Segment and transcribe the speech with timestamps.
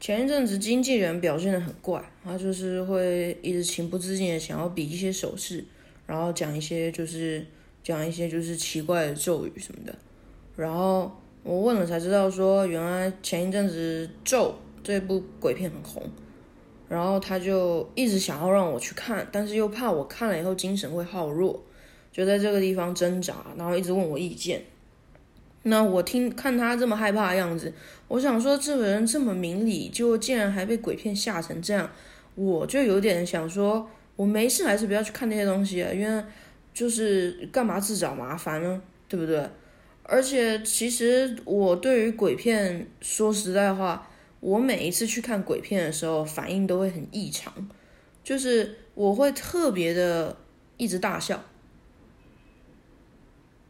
[0.00, 5.64] 前一阵子经纪人表现的很怪，他就是会一直情不自禁的想要比一些手势，
[6.06, 7.44] 然后讲一些就是
[7.82, 9.92] 讲一些就是奇怪的咒语什么的。
[10.56, 11.10] 然后
[11.42, 14.50] 我问了才知道说，原来前一阵子《咒》
[14.84, 16.02] 这部鬼片很红，
[16.88, 21.60] 然后他就一直想要让我去看，但是又怕我看了以后精神会耗弱，
[22.12, 24.62] 就在这个地方挣扎，然后一直问我意见。
[25.68, 27.72] 那我听看他这么害怕的样子，
[28.08, 31.90] 我想说这个人这么明理，就竟然还被鬼片吓成这样，
[32.34, 36.24] 我就有点想说，我没事还是不要去看那些东西，因为
[36.72, 39.48] 就是干嘛自找麻烦呢，对不对？
[40.02, 44.08] 而且其实我对于鬼片，说实在话，
[44.40, 47.52] 我每一次去看鬼片的时候，反应都会很异常，
[48.24, 50.36] 就是我会特别的
[50.76, 51.42] 一直大笑，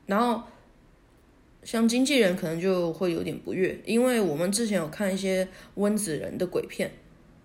[0.06, 0.42] 然后。
[1.68, 6.90] 像经纪人可能就会有点不悦，因为我们之前有看一些温子仁的鬼片，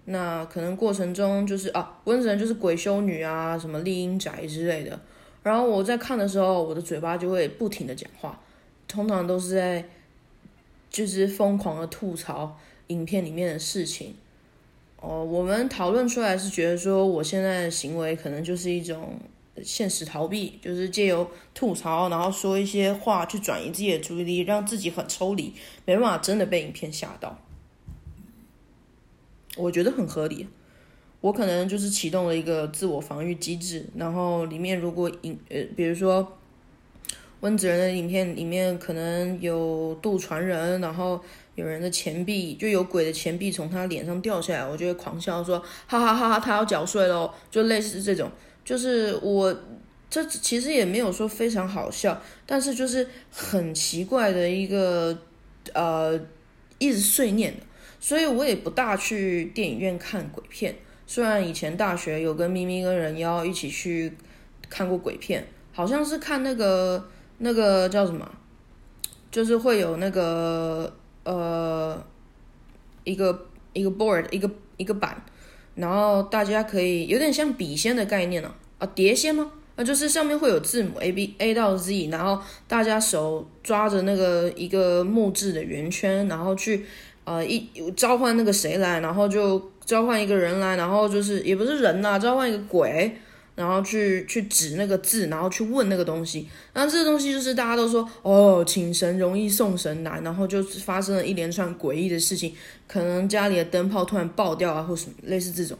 [0.06, 4.98] 那可能过程中就是啊，温子仁就是鬼修女啊，什么丽英宅之类的。
[5.44, 8.42] 然后我在看的时候，我的嘴巴就会不停的讲话，
[8.88, 9.84] 通常都是在
[10.90, 14.16] 就是疯狂的吐槽影片里面的事情。
[15.02, 19.20] 哦，我们讨论出来是觉得说，我现在的行为可能就是一种。
[19.62, 25.54] 现实逃避就是借由吐槽，然后说一些话去转移自己的注意力，让自己很抽离，
[25.86, 27.40] 没办法真的被影片吓到。
[29.56, 30.48] 我觉得很合理。
[31.22, 36.38] 我可能就是启动了一个自我防御机制，然后里面如果影呃，比如说
[37.40, 41.22] 温子仁的影片里面可能有渡船人，然后
[41.56, 48.30] 有人的钱币就有鬼的钱币从他脸上掉下来，我就会狂笑说哈哈哈哈，他要缴税喽，就类似这种。
[48.64, 49.54] 就是我
[50.10, 55.18] 这其实也没有说非常好笑，但是就是很奇怪的一个
[55.74, 56.20] 呃
[56.78, 57.64] 一直碎念的，
[58.00, 60.76] 所以我也不大去电影院看鬼片。
[61.06, 64.14] 虽然以前大学有跟咪咪跟人妖一起去
[64.70, 67.10] 看过鬼片，好像是看那个
[67.40, 68.32] 那个叫什么，
[69.30, 72.02] 就是会有那个呃
[73.04, 75.22] 一个一个 board 一个一个板。
[75.76, 79.52] 然后大家可以有点像笔仙的概念呢，啊，碟仙吗？
[79.76, 86.86] 啊，就是上面会有字母 A B A 到 Z，然后大家手抓着那个一个木质的圆圈，然后去
[87.24, 93.18] 呃一召唤那个谁来，然后就召唤一个人来，然后就是也不是人呐，召唤一个鬼。
[93.56, 96.48] 然后去去指那个字，然后去问那个东西。
[96.74, 102.56] 那这个东西就是大家都说哦，请神容易送神难，然后就发生了一连串诡异的事情，
[102.88, 105.78] 可能家里的灯泡突然爆掉啊，或什么类似这种。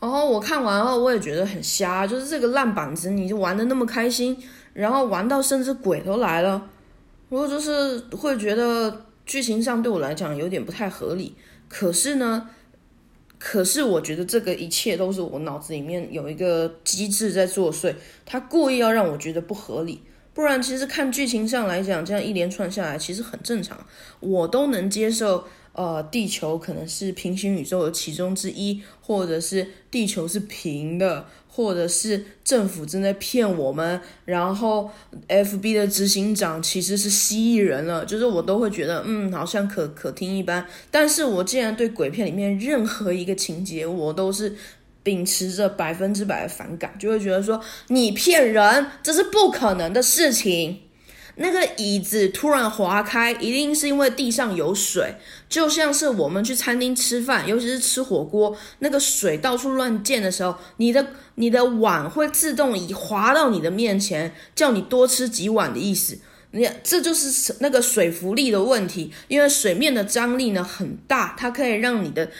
[0.00, 4.36] 然后我看完后，我也觉得很瞎，就是这个烂板子，你就玩的那么开心，
[4.72, 6.70] 然后玩到甚至鬼都来了，
[7.28, 11.34] 我就是会觉得剧情上对我来讲有点不太合理。
[11.68, 12.50] 可是呢？
[13.46, 17.94] 可是我觉得这个一切都是我脑子里面有一个机制在作祟，
[18.24, 20.00] 他故意要让我觉得不合理，
[20.32, 23.86] 不然其实看剧情上来讲，这样一连串下来其实很正常，
[24.20, 25.44] 我都能接受。
[25.74, 31.26] 呃，地球可能是平行宇宙的其中之一，或者是地球是平的，
[31.56, 34.90] 或者是政府正在骗我们，然后
[35.28, 40.66] F B 的执行长其实是蜥蜴人了，就是我都会觉得，嗯，好像可可听一般。
[40.90, 44.52] 但是我既然对鬼片里面任何一个情节，我都是
[45.04, 50.80] 秉持着百分之百的反感，就会觉得说你骗人，这是不可能的事情。
[51.36, 55.16] 那个椅子突然滑开，一定是因为地上有水，
[55.48, 66.18] 就像是我们去餐厅吃饭，尤其是吃火锅，那个水到处乱溅的时候，你的你的碗会自动移滑到你的面前，叫你多吃几碗的意思。
[66.52, 72.30] 你这就是那个水浮力的问题，因为水面的张力呢很大，它可以让你的。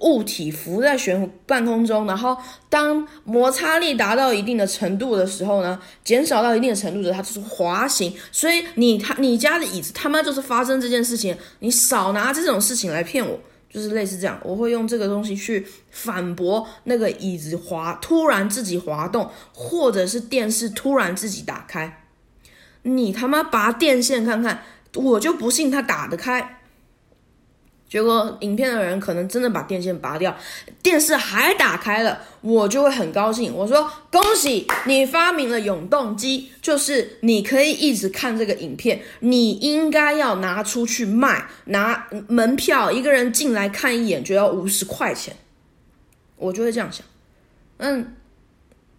[0.00, 2.36] 物体浮在悬半空中，然后
[2.68, 8.14] 当摩擦力达到一定的程度的时候呢，减少到一定的程度的，它就是滑行。
[8.30, 13.38] 所以你他你家的椅子他妈就是发生这件事情，你少拿这种事情来骗我，
[13.70, 22.04] 就是类似这样，我会用这个东西去反驳那个椅子滑突然自己滑动，或者是电视突然自己打开。
[22.82, 24.62] 你他妈拔电线看看，
[24.94, 26.61] 我就不信它打得开。
[27.92, 30.34] 结果影片的人可能真的把电线拔掉，
[30.82, 33.52] 电视还打开了，我就会很高兴。
[33.52, 39.02] 我说恭喜你发明了永动机，就是你可以一直看这个影片。
[39.20, 45.36] 你应该要拿出去卖，拿门票，一个人进来看一眼就要五十块钱，
[46.36, 47.04] 我就会这样想。
[47.76, 48.14] 嗯，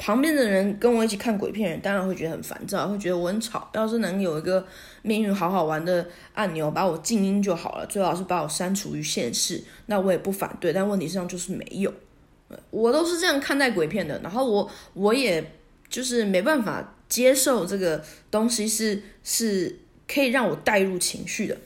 [0.04, 3.70] 旁边的人跟我一起看鬼片，人当然会觉得很烦躁，会觉得我很吵。
[3.74, 4.68] 要是能有一个
[5.02, 10.74] 命运好好玩的按钮，把我静音就好了，最好是把我删除于现世，那我也不反对。
[10.74, 11.94] 但问题上就是没有，
[12.70, 14.20] 我都是这样看待鬼片的。
[14.20, 15.54] 然后我我也
[15.88, 21.58] 就是没办法接受这个东西是是可以让我带入情绪的，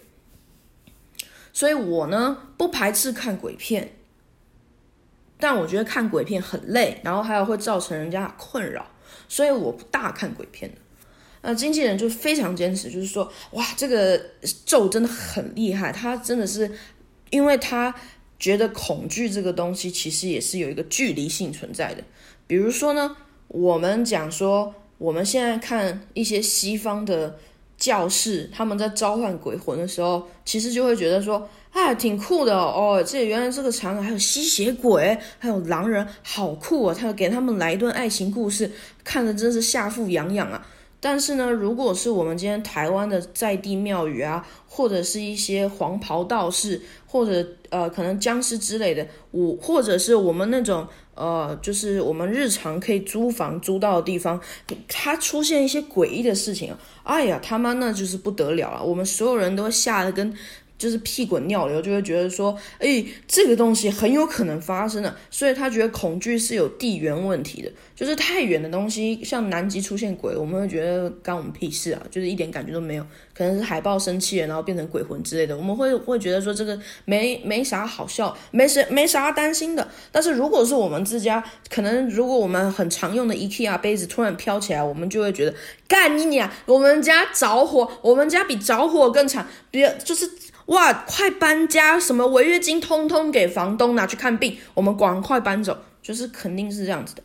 [1.51, 3.96] 所以我呢不排斥看鬼片。
[5.39, 8.85] 但我觉得看鬼片很累，然后还有会造成人家困扰，
[9.27, 10.77] 所以我不大看鬼片的。
[11.43, 14.19] 那经纪人就非常坚持，就是说，哇，这个
[14.65, 16.71] 咒真的很厉害，他真的是，
[17.29, 17.93] 因为他
[18.39, 22.03] 觉得恐惧这个东西其实也是有一个距离性存在的。
[22.47, 23.15] 比如说呢，
[23.47, 27.37] 我们讲说，我们现在看一些西方的
[27.77, 31.47] 教士，他们在召唤鬼魂的时候，其实就会觉得说。
[31.77, 33.03] 哎，挺酷的哦！
[33.05, 36.95] 这原来这个场景还有吸血鬼，还有狼人，好酷啊！
[36.99, 38.71] 他给他们来一段爱情故事，
[39.03, 40.65] 看着真是下腹痒痒啊！
[40.99, 54.41] 但是呢，如果是我们今天台湾的在地庙宇啊，或者是一些黄袍道士，或者呃可能僵尸之类的，我或者是我们那种呃，就是我们日常可以租房租到的地方，
[54.87, 58.83] 它出现一些诡异的事情，哎呀，他妈那就是不得了了！
[58.83, 60.33] 我们所有人都吓得跟。
[60.77, 79.87] 就是屁滚尿流，就会觉得说，哎，这个东西很有可能发生的，所以他觉得恐惧是有地缘问题的，就是太远的东西，像南极出现鬼，我们会觉得干我们屁事啊，就是一点感觉都没有，可能是海豹生气了，然后变成鬼魂之类的，我们会会觉得说这个没没啥好笑，没谁没啥担心的。
[80.11, 85.55] 但是如果是我们自家，可能如果我们很常用的 IKEA 杯子突然飘起来，我们就会觉得
[85.87, 90.29] 干你娘，我们家着火，我们家比着火更惨，别就是。
[90.67, 90.93] 哇！
[91.05, 97.23] 快搬家，什么违约金通通给房东拿去看病，我们赶快搬走，就是肯定是这样子的。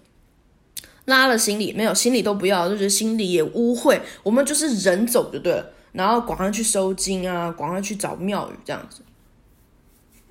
[1.05, 1.93] 拉了行李没有？
[1.93, 5.73] 行李都不要，就觉得行李也污秽，我们就是人走就对了。
[5.91, 9.03] 然后赶快去收金啊，赶快去找庙宇这样子。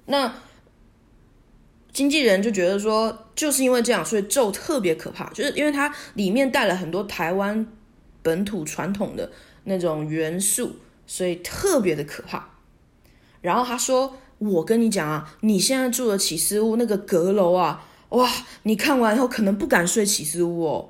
[0.06, 0.34] 那
[1.92, 7.68] 经纪人就觉得说，就是因为这样，所以咒特别可怕，就是因为它里面带了很多台湾
[8.22, 9.30] 本土传统的
[9.66, 12.51] 那种元素，所以特别的可怕。
[13.42, 18.32] 然后他说：“我跟你讲啊，你现在住的起司屋那个阁楼啊，哇，
[18.64, 20.90] 你看完以后可能不敢睡起司屋哦。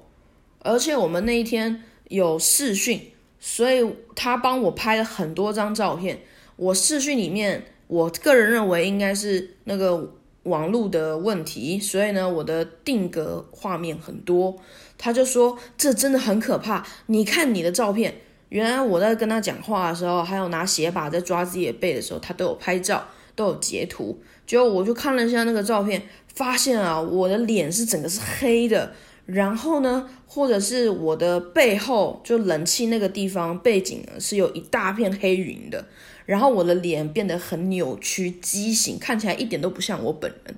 [0.59, 6.19] 而且我们那一天有视讯，所以他帮我拍了很多张照片。
[6.57, 10.13] 我视讯里面，我个人认为应该是那个
[10.43, 14.57] 网络的问题，所以呢，我的定格画面很多。
[14.97, 18.15] 他就说这真的很可怕，你看你的照片。”
[18.51, 23.01] 原来我在跟他讲话的时候，还有拿鞋把在抓自己的背的时候，他都有拍照，
[23.33, 24.21] 都有截图。
[24.45, 26.03] 结果我就看了一下那个照片，
[26.35, 28.91] 发现啊，我的脸是整个是黑的，
[29.25, 35.85] 然后呢，或者是我的背后就冷气那个地方背景是有一大片黑云的，
[36.25, 40.53] 然后我的脸变得很扭曲畸形，看起来一点都不像我本人。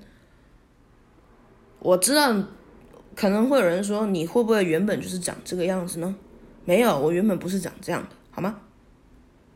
[1.78, 2.34] 我知道
[3.13, 6.16] 可能会有人说，你会不会原本就是长这个样子呢？
[6.65, 8.60] 没有，我原本不是长这样的，好吗？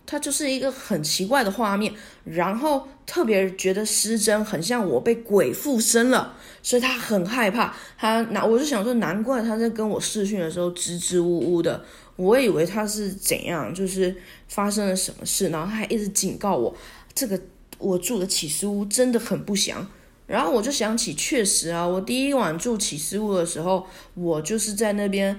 [0.10, 1.94] 它就是一个很奇怪的画面，
[2.24, 6.34] 然后特别觉得失真，很像我被鬼附身了，
[6.64, 7.76] 所以他很害怕。
[7.98, 11.84] 他那我就想说，难怪他在跟我视讯的时候支支吾吾的，
[12.16, 14.16] 我以为他是怎样，就是
[14.48, 16.74] 发生了什么事，然后他还一直警告我，
[17.14, 17.38] 这个
[17.78, 19.86] 我住的起司屋真的很不祥。
[20.26, 25.38] 然后我就想起，确实啊，我第一晚住起司屋的时候，我就是在那边。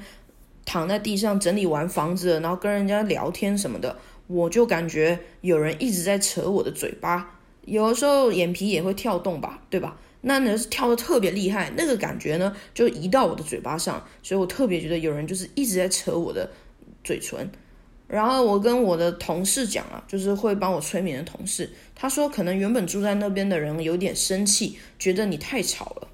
[0.69, 3.97] 躺在地上整理完房子，然后跟人家聊天什么的，
[4.27, 9.97] 我就感觉有人一直在扯我的嘴巴，有的时候眼皮也会跳动吧，对吧？
[10.21, 16.51] 那呢是跳的特别厉害，那个感觉呢就移到我的嘴巴上，所以我特别觉得有人就是一直在扯我的
[17.03, 17.51] 嘴唇。
[18.07, 26.09] 然后我跟我的同事讲啊，就是会帮我催眠的同事，他说可能原本住在那边的人有点生气，觉得你太吵了。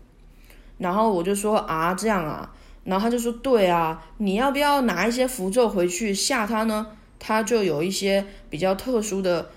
[0.78, 2.54] 然后我就说啊，这样啊。
[2.84, 6.86] 然后他就说：“对啊，你要不要拿一些符咒回去吓他呢？
[7.18, 9.48] 他就有一些比较特殊的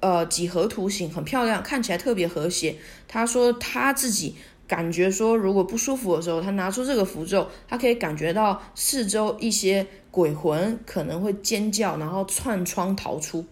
[0.00, 2.76] 呃几何图形，很漂亮，看起来特别和谐。
[3.08, 4.34] 他说他自己
[4.68, 13.46] 感觉说，如果不舒服的时候，他拿出这个符咒，他可以感觉到四周一些鬼魂可能会尖叫，然后窜窗逃出。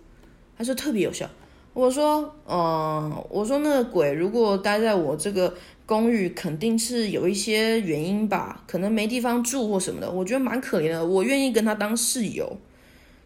[0.59, 1.27] 他说特别有效。
[1.73, 5.55] 我说，嗯，我说那个鬼如果待在我这个。”
[5.87, 11.05] 公寓肯定是有一些原因吧，可能没地方住或什么的，我觉得蛮可怜的。
[11.05, 12.57] 我愿意跟他当室友，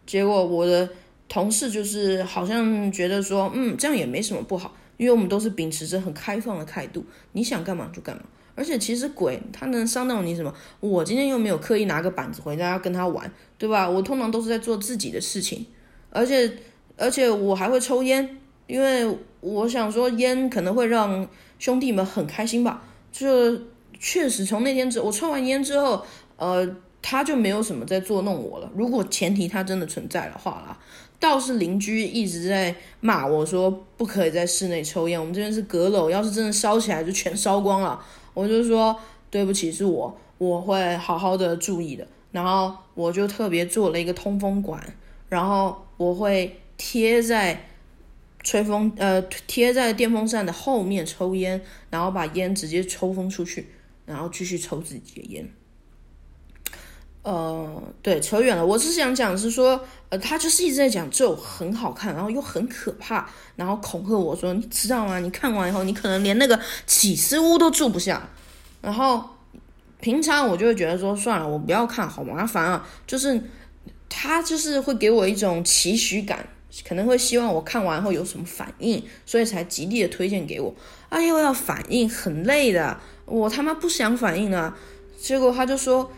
[0.06, 0.88] 结果我的
[1.28, 8.22] 同事就是好像觉得说，嗯，这样也没什么不好，因为我们都是秉持着很开放的态度，你想干嘛就干嘛。
[8.56, 10.52] 而且其实鬼他能伤到你什么？
[10.80, 13.88] 我今天又没有刻意拿个板子回家跟他玩，对吧？
[13.88, 15.64] 我通常都是在做自己的事情，
[16.10, 16.52] 而且
[16.96, 18.36] 而且我还会抽烟，
[18.66, 19.08] 因为
[19.40, 21.24] 我想说烟可能会让
[21.58, 22.82] 兄弟们很开心吧。
[23.10, 23.58] 就
[23.98, 26.04] 确实从那天之，我抽完烟之后，
[26.36, 26.68] 呃，
[27.02, 28.70] 他就没有什么在作弄我了。
[28.74, 30.78] 如果前提他真的存在的话啦。
[31.20, 38.00] 倒是邻居一直在骂我说不可以在室内抽烟，我们这边是阁楼，要是真的烧起来就全烧光了。
[38.34, 38.96] 我就说
[39.28, 42.06] 对不起，是我，我会好好的注意的。
[42.30, 44.80] 然后我就特别做了一个通风管，
[45.28, 47.67] 然后我会贴在
[48.42, 53.68] 吹风呃贴在电风扇的后面抽烟，然后把烟直接抽风出去，
[54.07, 55.49] 然后继续抽自己的烟。
[57.23, 58.64] 呃，对，扯远了。
[58.64, 65.18] 我是想讲是说，呃，他就是一直在讲咒很好看，然后又很可怕，然后恐吓我说，你知道吗？
[65.18, 68.30] 你看完以后，你可能连那个起司屋都住不下。
[68.80, 69.23] 然后
[70.00, 72.88] 平常我就会觉得说，算了，我不要看好麻烦啊。
[73.07, 73.42] 就是
[74.09, 76.49] 他就是会给我一种期许感，
[76.87, 80.75] 可能会希望我看完后有什么反应，所以才极力的推荐给我。
[81.08, 84.76] 啊，又，要反应很累的，我他妈不想反应啊。
[85.20, 86.10] 结果他就说。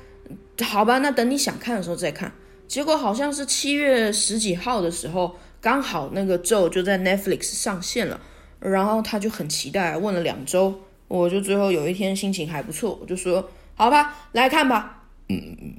[0.63, 2.31] 好吧，那等你想看的时候再看。
[2.69, 8.21] 结果好像是七月十几号的时候，刚好那个咒就在 Netflix 上线了，
[8.61, 10.79] 然后他就很期待，问了两周，
[11.09, 15.03] 我就最后有一天心情还不错，我就说好吧，来看吧。
[15.29, 15.75] 嗯嗯嗯，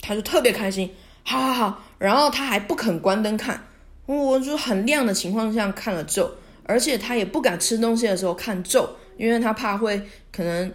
[0.00, 0.90] 他就特别开心，
[1.22, 1.84] 好好好。
[1.98, 3.64] 然后他还不肯关灯看，
[4.06, 6.30] 我就很亮的情况下看了咒，
[6.64, 10.72] 而且他也不敢吃东西的时候看咒，因为他怕会可能。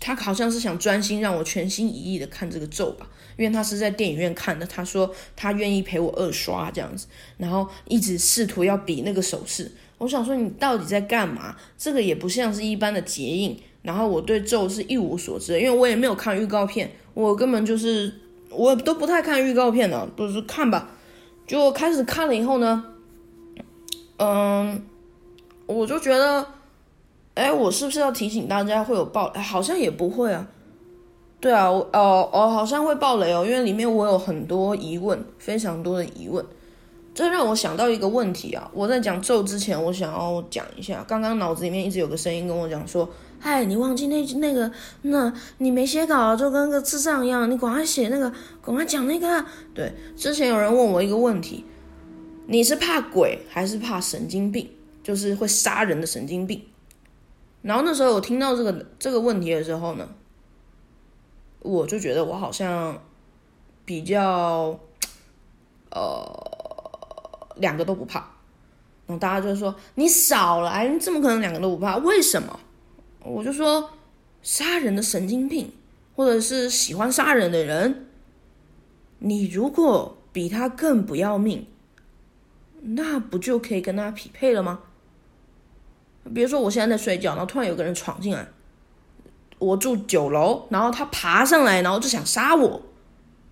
[0.00, 4.66] 他好像是想专心让我全心一意的看这个咒吧，因为他是在电影院看的。
[4.66, 7.06] 他说他愿意陪我二刷这样子，
[7.36, 9.70] 然后一直试图要比那个手势。
[9.98, 11.54] 我想说你到底在干嘛？
[11.78, 13.56] 这个也不像是一般的结印。
[13.82, 18.12] 然后我对咒是一无所知，因为我也没有看预告片，我根本就是
[18.50, 20.95] 我都不太看预告片的，不是看吧。
[21.46, 22.84] 就开始看了以后呢，
[24.18, 24.82] 嗯，
[25.66, 26.46] 我就觉得。
[27.36, 29.30] 哎，我是不是要提醒大家会有爆？
[29.34, 30.48] 好像也不会啊。
[31.38, 31.86] 对啊，哦
[32.32, 36.42] 哦，好像会爆雷哦，因为里面我有很多疑问，非常多的疑问。
[37.14, 38.70] 这让我想到一个问题啊！
[38.72, 43.06] 我在讲咒之前，我想要讲一下，刚刚脑子里面一直有个声音跟我讲说
[43.38, 44.70] ：“嗨，你忘记那那个，
[45.02, 51.64] 那你没写稿，就跟个智障一样，你赶快写那个，赶快讲那个。”对，之前有人问我一个问题：
[52.46, 54.70] 你是怕鬼还是怕神经病？
[55.02, 56.60] 就是会杀人的神经病。
[57.62, 60.08] 然后那时候我听到这个这个问题的时候呢，
[61.60, 63.00] 我就觉得我好像
[63.84, 64.78] 比较
[65.90, 66.26] 呃
[67.56, 68.18] 两个都不怕。
[69.06, 71.96] 然后大家就说你少来，你怎么可能两个都不怕？
[71.98, 72.58] 为什么？
[73.26, 73.90] 我就说
[74.42, 75.72] 杀人的神经病，
[76.14, 78.06] 或者是喜欢杀人的人，
[79.18, 81.66] 你如果比他更不要命，
[82.82, 84.80] 那不就可以跟他匹配了吗？
[86.34, 88.48] 比如说，我现在在睡觉，然后突然有个人闯进来，
[89.58, 92.82] 我住九楼，然后他爬上来，然后就想杀我。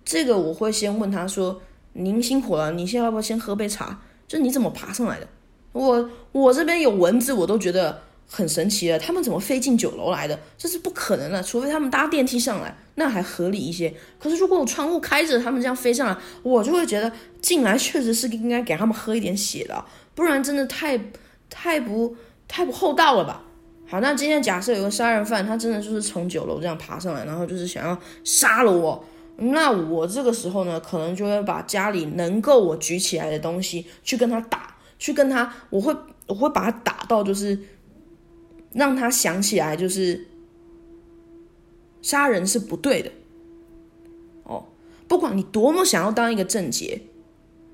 [0.03, 1.61] 这个我会先问他说
[1.93, 4.01] ：“您辛苦了，你现在要不要先喝杯茶？
[4.27, 5.27] 就你怎么爬上来的？
[5.71, 8.99] 我我这边有蚊子，我都觉得很神奇了。
[8.99, 10.39] 他们怎么飞进九楼来的？
[10.57, 13.93] 这是不可能的，除非他们搭电梯上来，那还合理一些。
[14.19, 20.99] 可是如果我窗户开着，他们这样飞上来，我就会觉得进来确实是应该给他们喝一点血的，不然真的太
[21.49, 22.15] 太不。”
[22.47, 23.41] 太不厚道了吧？
[23.87, 29.03] 好，那今天假设有个杀人犯，他真的就是从九楼这样爬上来，然后就是想要杀了我，
[29.37, 35.91] 那我这个时候呢，可能就会把家里能够我举起来的东西去跟他打，去跟他，我会
[36.27, 37.57] 我会把他打到，就是
[38.75, 40.27] 让他想起来，就是
[42.03, 43.09] 杀人是不对的。
[44.43, 44.65] 哦，
[45.07, 47.01] 不管你多么想要当一个正杰，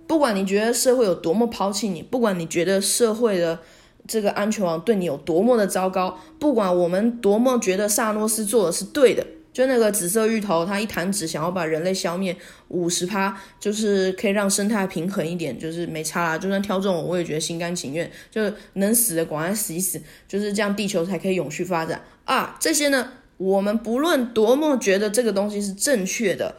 [0.08, 3.60] 不管你觉得社会有多么抛弃你，不管你觉得社会的。
[4.08, 6.18] 这个安全网对你有多么的糟糕？
[6.40, 12.36] 不管我们多么觉得萨诺斯做的是对的，就那个紫色芋头，它一弹指想要把人类消灭
[12.70, 16.38] 五十趴，就是可以让生态平衡一点，就是没差啦。
[16.38, 22.58] 就算挑中我，我也觉得心甘情愿，就是能死的赶快死一死，就是这样，地球才可以永续发展啊！
[22.60, 26.56] 这些呢，我们不论多么觉得这个东西是正确的，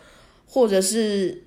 [0.47, 1.45] 或者是。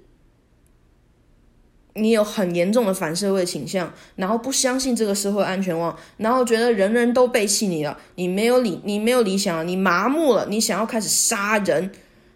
[1.97, 11.89] 你有很严重的反社会倾向，然后不相信这个社会安全网，然后觉得人人都背弃你了，你没有理，你没有理想了，你麻木了，你想要开始杀人，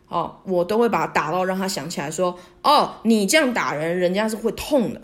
[0.07, 5.01] 哦，我都会把他打到让他想起来说，哦，你这样打人，人家是会痛的，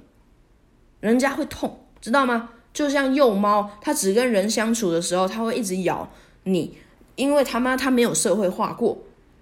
[1.02, 2.52] 人家会痛，知道吗？
[2.74, 6.10] 就像幼猫，它只跟人相处的时候，它会一直咬
[6.44, 6.78] 你，
[7.16, 8.98] 因为他妈他没有社会化过，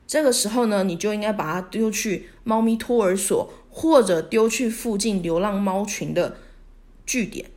[0.07, 6.37] 这个时候呢，你就应该把它丢去猫咪托儿所，或者丢去附近流浪猫群的
[7.05, 7.49] 据点。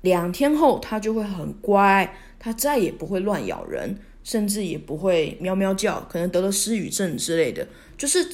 [0.00, 8.28] 两天后，它就会很乖，它再也不会乱咬人，甚至也不会喵喵叫，可能得了失语症之类的，就是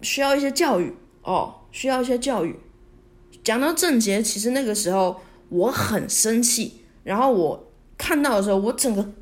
[0.00, 2.56] 需要一些教育哦，需要一些教育。
[3.42, 9.12] 讲到郑杰，其实那个时候我很生气，然后我看到的时候，我整个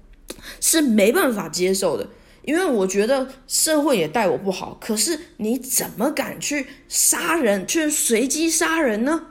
[0.60, 2.08] 是没办法接受的，
[2.42, 9.26] 因为我觉得社会也待我不好，可是你怎么敢去杀人，去随机杀人呢？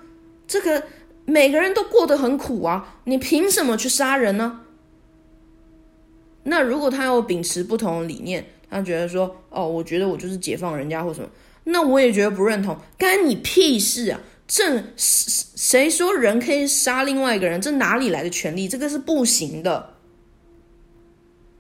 [0.47, 0.83] 这个。
[1.25, 4.61] 每个人都过得很苦啊，你凭什么去杀人呢？
[6.41, 11.29] 那如果他有秉持不同的理念，他觉得说，哦，我觉得我就是解放人家或什么，
[11.65, 14.19] 那我也觉得不认同，干你屁事啊！
[14.47, 17.61] 这谁说人可以杀另外一个人？
[17.61, 18.67] 这哪里来的权利？
[18.67, 19.97] 这个是不行的。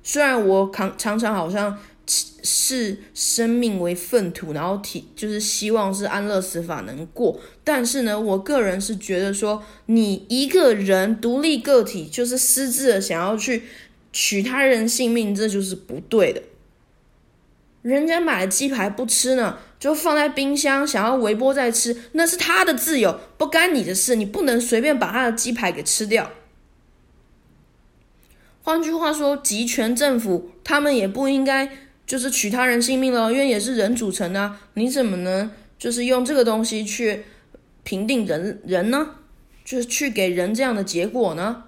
[0.03, 1.77] 虽然我常常常好像。
[2.41, 7.39] 视生命为粪土，然后体就是希望是安乐死法能过。
[7.63, 13.63] 但是呢，我个人是觉得说，你一个人独立个体就是私自的想要去
[14.11, 16.41] 取他人性命，这就是不对的。
[17.83, 24.15] 人家买了鸡排不吃呢，就放在冰箱，想要微波再吃，那是他的自由，不干你的事。
[24.15, 26.31] 你不能随便把他的鸡排给吃掉。
[28.69, 31.71] 换句话说，集权政府他们也不应该。
[32.05, 35.49] 就是取他人性命了，因为也是人组成的，你怎么能
[35.79, 37.23] 就是用这个东西去
[37.83, 39.15] 评定人人呢？
[39.65, 41.65] 就是去给人这样的结果呢？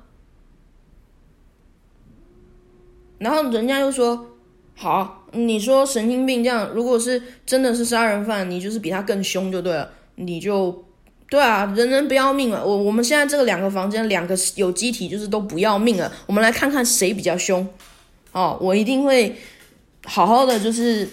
[3.17, 4.37] 然后人家又说，
[4.75, 10.83] 好，你说神经病这样，如果是真的是杀人犯，你就是比他更凶就对了，你就
[11.31, 12.61] 对啊，人人不要命了。
[12.63, 17.65] 我我们现在这个两个房间，两个有机体就是都不要命了，我们来看看谁比较凶。
[18.33, 19.33] 哦，我一定会。
[20.03, 21.07] 好好的就是，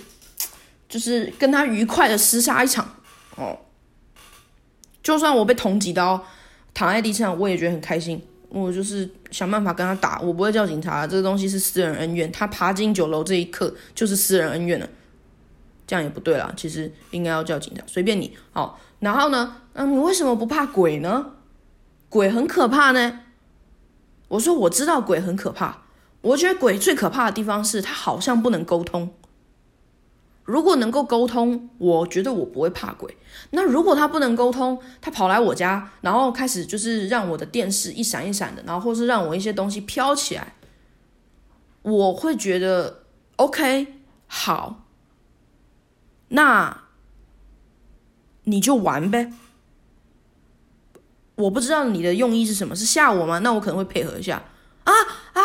[0.89, 2.97] 就是跟他愉快的厮杀一场
[3.37, 3.57] 哦。
[5.03, 6.25] 就算我被捅几刀，
[6.73, 8.21] 躺在地上，我也觉得很开心。
[8.49, 11.07] 我就是想办法跟他打，我不会叫警察。
[11.07, 14.89] 这个东西是私人恩怨，他爬进酒楼这一刻就是私人恩怨了。
[15.89, 18.37] 这样也不对啦，其实应该要叫警察，随便你。
[18.53, 21.33] 好，然后呢，嗯，你为什么不怕鬼呢？
[22.09, 23.21] 鬼很可怕呢。
[24.29, 25.79] 我说我知道鬼很可怕。
[26.21, 29.15] 我觉得鬼最可怕的地方是，他好像不能沟通。
[30.45, 33.17] 如果能够沟通，我觉得我不会怕鬼。
[33.51, 40.55] 那如果他不能沟通，他跑来我家，然后开始就是让我的电视一闪一闪的，然后或是让我一些东西飘起来，
[41.83, 43.05] 我会觉得
[43.37, 43.87] OK
[44.27, 44.88] 好，
[46.29, 46.85] 那
[48.45, 49.33] 你就玩呗。
[51.37, 53.39] 我不知道你的用意是什么，是吓我吗？
[53.41, 54.43] 那我可能会配合一下
[54.85, 54.93] 啊
[55.35, 55.43] 啊。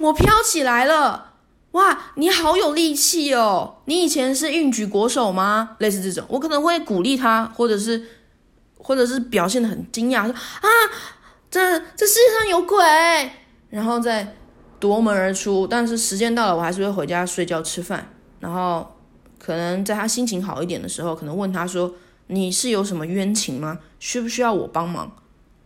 [0.00, 1.34] 我飘起来了，
[1.72, 2.12] 哇！
[2.14, 3.82] 你好有力气哦！
[3.84, 5.76] 你以前是运举国手吗？
[5.78, 8.02] 类似这种，我可能会鼓励他，或者是，
[8.78, 10.68] 或者是表现的很惊讶，说啊，
[11.50, 12.78] 这这世界上有鬼，
[13.68, 14.36] 然后再
[14.78, 15.66] 夺门而出。
[15.66, 18.10] 但是时间到了，我还是会回家睡觉吃饭。
[18.38, 18.99] 然后
[19.50, 21.92] 可能在他心情好一点的时候，可能问他说
[22.28, 23.80] ：“你是有什么冤情吗？
[23.98, 25.10] 需不需要我帮忙？”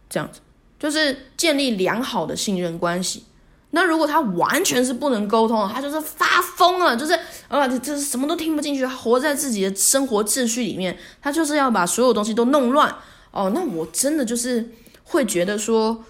[0.08, 0.40] 这样子
[0.78, 3.24] 就是建立良好的信任关系。
[3.72, 7.12] 那如果他完全是不能沟通，他就是发疯了，就是
[7.48, 12.90] 啊，这是什么都听不进去，活在自己的生活秩序里面，他就是要把所有东西都弄乱
[13.32, 13.52] 哦。
[13.54, 14.70] 那我真的就是
[15.02, 16.02] 会觉得说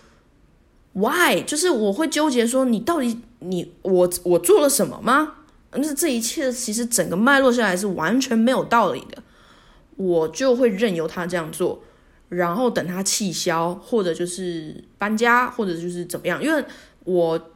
[0.92, 1.42] ，why？
[1.44, 5.32] 就是我会纠结说，你到底你我我做了什么吗？
[5.76, 9.22] 那这一切其实整个脉络下来是完全没有道理的，
[9.96, 11.82] 我就会任由他这样做，
[12.28, 16.64] 然后等他气消，或者就是搬家，或者就是怎么样，因为
[17.04, 17.50] 我。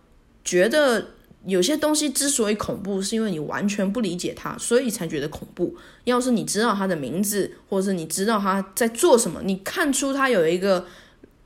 [0.44, 1.08] 觉得
[1.44, 5.76] 有些东西之所以恐怖，是因为你完全不理解它，所以才觉得恐怖。
[6.04, 10.86] 要是你知道他的名字，或者是你知道他在做什么，你看出他有一个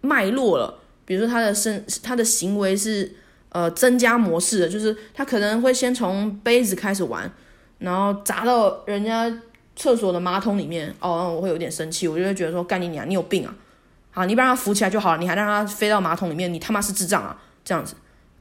[0.03, 3.13] 脉络了，比如说他的身，他的行为是
[3.53, 7.31] 呃增加模式的，就是他可能会先从杯子开始玩，
[7.79, 9.33] 然后砸到人家
[9.77, 13.55] 厕所的马桶里面，哦，我会有点生气，我就会觉得说干你娘，你有病啊！
[14.11, 17.41] 好，你把他扶起来就好了，你还让他飞到马桶里面，你他妈是智障啊！
[17.65, 17.95] 这样子。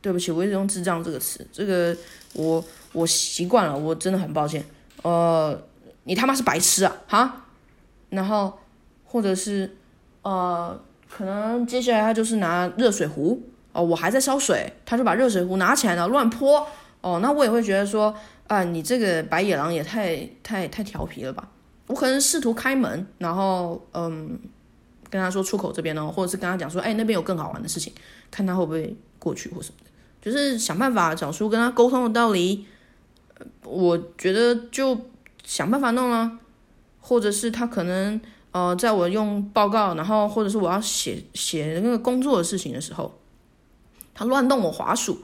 [0.04, 1.95] 对不起，我一直用“智障”这个词，这个
[2.34, 4.65] 我我习惯了，我真的很抱歉。
[5.04, 5.56] 呃，
[6.06, 7.45] 你他妈是白痴啊，哈！
[8.10, 8.52] 然后
[9.06, 9.78] 或者是
[10.24, 10.76] 呃，
[11.08, 13.39] 可能接下来他就是拿热水壶
[13.74, 16.68] 哦，我还在烧水，他就把热水壶拿起来了乱泼
[17.02, 18.14] 哦，那我也会觉得说
[18.48, 21.48] 啊，你这个白野狼也太太太调皮了吧？
[21.88, 24.40] 我可能试图开门，然后嗯，
[25.10, 27.92] 跟他说出口这边呢，或者是跟他讲说，哎，那边有更好玩的事情，
[28.30, 29.92] 看他会不会过去或什么的。
[30.22, 32.66] 就是想办法找出跟他沟通的道理。
[33.64, 34.96] 我觉得就
[35.44, 36.40] 想办法弄啊，
[37.00, 43.12] 或者是他可能呃，在我用报告，然后或者是我要写写那个工作的事情的时候，
[44.13, 45.24] 他乱动我滑鼠。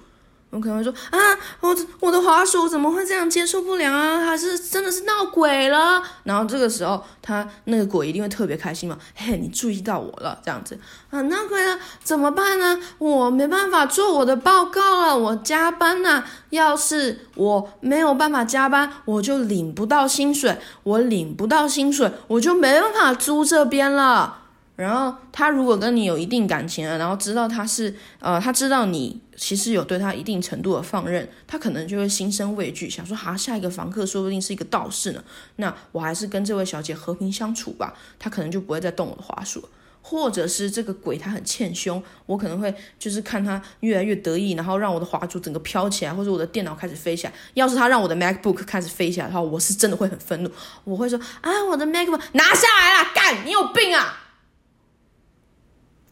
[0.49, 1.19] 我可能会说啊，
[1.59, 4.25] 我我的滑鼠怎么会这样接受不良啊？
[4.25, 6.01] 还是真的是闹鬼了？
[6.23, 8.97] 然后这个时候，他那个鬼一定会特别开心嘛？
[9.13, 12.79] 嘿，你注意到我了，这样子啊，闹鬼了怎么办呢？
[12.97, 16.23] 我没办法做我的报告了，我加班呐。
[16.51, 24.43] 要是我没有办法加班，我就领不到薪水，我领不到薪水，我就没办法租这边了。
[24.77, 35.23] 然后他如果跟你有一定感情了，然后知道他是呃，他知道你其实有对他一定程度的放任，他可能就会心生畏惧，想说哈，下一个房客说不定是一个道士呢，
[35.55, 39.67] 那我还是跟这位小姐和平相处吧，他可能就不会再动我的花束，
[40.03, 47.33] 或者是这个鬼他很欠凶，我可能会就是看他越来越得意，然后让我的花烛整个飘起来，或者我的电脑开始飞起来。
[47.55, 50.51] 要是他让我的 MacBook 开始飞起来的话，我是真的会很愤怒，
[50.83, 54.25] 我会说啊，我的 MacBook 拿下来了，干，你有病啊！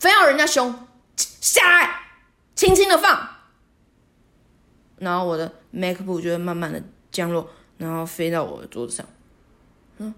[0.05, 0.87] 非要人家凶，
[1.17, 1.99] 下来，
[2.53, 3.27] 轻轻的放，
[4.99, 6.79] 然后我的 MacBook 就会慢慢的
[7.11, 9.03] 降落，然后飞到我的桌子上。
[9.97, 10.13] 嗯，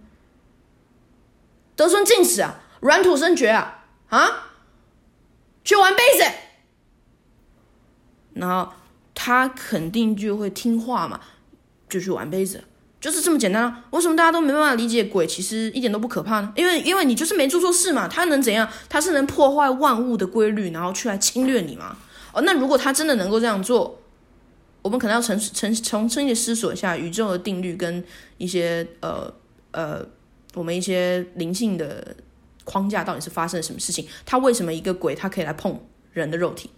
[1.78, 4.50] 得寸进尺啊，软土生绝啊，啊，
[5.63, 6.26] 去玩杯子，
[8.34, 8.73] 然后
[9.15, 11.21] 他肯定就会听话嘛，
[11.88, 12.65] 就去玩杯子。
[12.99, 13.86] 就是这么简单啊！
[13.91, 16.51] 为什么大家都没办法理解鬼其实一点都不可怕呢？
[16.55, 18.67] 因为因为你就是没做错事嘛，他能怎样？
[18.89, 21.95] 他是能破坏万物的规律，然后去来侵略你吗？
[22.33, 24.01] 哦，那如果他真的能够这样做，
[24.81, 28.03] 我们可能要重重重新的思索一下宇宙的定律跟
[28.39, 29.31] 一些呃
[29.71, 30.03] 呃
[30.55, 32.15] 我们一些灵性的
[32.63, 34.07] 框架到底是发生了什么事情？
[34.25, 35.79] 他为什么一个鬼他可以来碰
[36.13, 36.71] 人的肉体？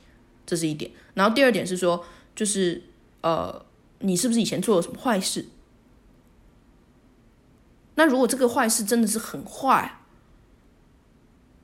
[0.45, 0.91] 这是一点。
[1.13, 2.03] 然后第二点是说，
[2.35, 2.83] 就是
[3.21, 3.65] 呃，
[3.99, 5.45] 你是不是以前做了什么坏事？
[7.99, 9.99] 那如果这个坏事真的是很坏，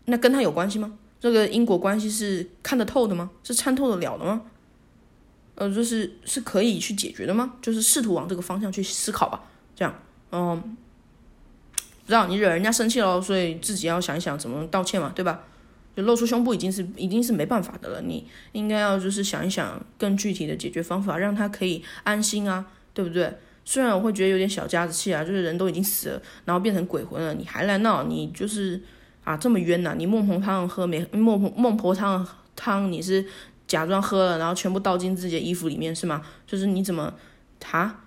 [0.04, 0.98] 那跟他有关系吗？
[1.18, 3.32] 这个因果关系是看得透的吗？
[3.42, 4.42] 是参透得了的吗？
[5.56, 7.54] 呃，就是是可以去解决的吗？
[7.62, 9.46] 就是试图往这个方向去思考吧。
[9.78, 9.96] 这样，
[10.34, 10.60] 嗯，
[11.72, 15.44] 不知道你惹人家生气了，所以自己要想一想怎么道歉嘛，对吧？
[15.96, 23.34] 就露出胸部已经是已经是没办法的了，你应该要就是想一想更具体的解决方法，让他可以安心啊，对不对？
[23.66, 28.80] 虽然我会觉得有点小家子气啊，就是人都已经死了，然后变成鬼魂了，你还来闹，你就是
[29.24, 29.96] 啊这么冤呐！
[29.98, 31.06] 你孟婆汤喝没？
[31.12, 32.26] 孟婆孟婆汤
[32.56, 33.26] 汤你是
[33.68, 36.22] 假装喝了，然后全部倒进自己的衣服里面是吗？
[36.46, 37.14] 就是你怎么
[37.60, 38.02] 他？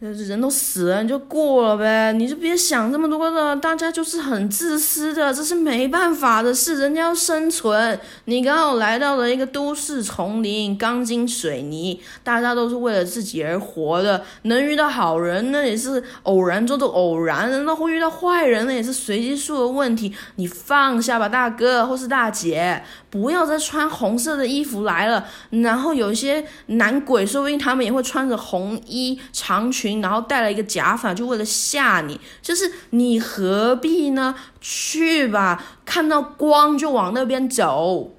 [0.00, 3.56] 人都死了，你就过了呗，你就别想这么多了。
[3.56, 6.76] 大家就是很自私的，这是没办法的事。
[6.76, 14.22] 人家要生存，你刚好来到了一个都市丛林，钢筋水泥，大家都是为了自己而活的。
[14.42, 20.14] 能遇到好人，那也是偶然中的偶然；，那会遇到坏人，那也是随机数的问题。
[20.36, 22.84] 你放下吧，大哥或是大姐。
[23.10, 32.20] 不要再穿红色的衣服来了，然后有些男鬼，说不定他们也会穿着红衣长裙，然后戴了一个假发，就为了吓你。
[32.42, 34.34] 就是你何必呢？
[34.60, 38.12] 去吧，看到光就往那边走，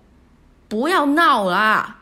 [0.68, 1.98] 不要闹啦。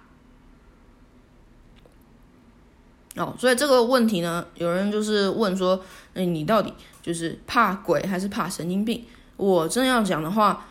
[3.15, 5.79] 哦，所以这个问题呢，有人就是问说，
[6.13, 9.05] 哎，你到底就是怕鬼还是怕神经病？
[9.35, 10.65] 我真要讲的话，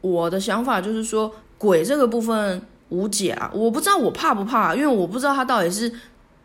[0.00, 1.34] 我的想法就是说。
[1.58, 5.90] 鬼这个部分无解啊，我不知道我怕不怕，因为我不知道他到底是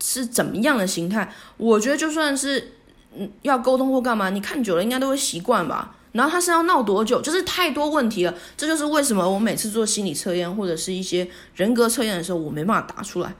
[0.01, 1.33] 是怎么样的形态。
[1.57, 2.73] 我觉得就算是
[3.15, 5.95] 嗯要沟通或干嘛，你看久了应该都会习惯吧。
[6.11, 8.33] 然后他是要闹多久，就是太多问题了。
[8.57, 13.33] 这就是为什么我每次做心理测验或者是一些人格测验的时候，我没办法答出来。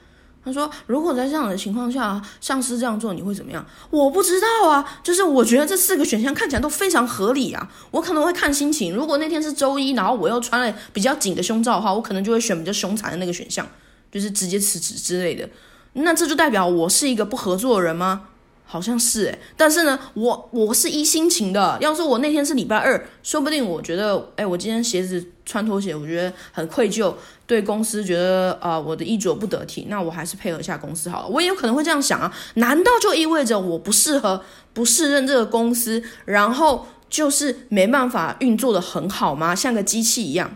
[0.44, 7.70] 他说：“如果在这样的情况下，上司这样做，你会怎么样？”我不知道啊，就是我觉得这四个选项看起来都非常合理啊。
[7.92, 13.68] 我可能会看心情，如果那天是周一，然后我又穿了比较紧的胸罩的话，我可能就会选比较凶残的那个选项，
[14.12, 15.48] 就是直接辞职之类的。
[15.94, 18.28] 那这就代表我是一个不合作的人吗？
[18.66, 21.78] 好像是诶，但是呢，我我是一心情的。
[21.82, 27.14] 要是我那天是礼拜二，说不定我觉得，哎，我今天鞋子穿拖鞋，我觉得很愧疚，
[27.46, 31.28] 对公司觉得啊，我的衣着不得体，那我还是配合一下公司好了。
[31.28, 39.54] 我也有可能会这样想啊，难道就意味着我不适合、不适任这个公司，然后就是没办法运作的很好吗？
[39.54, 40.56] 像个机器一样？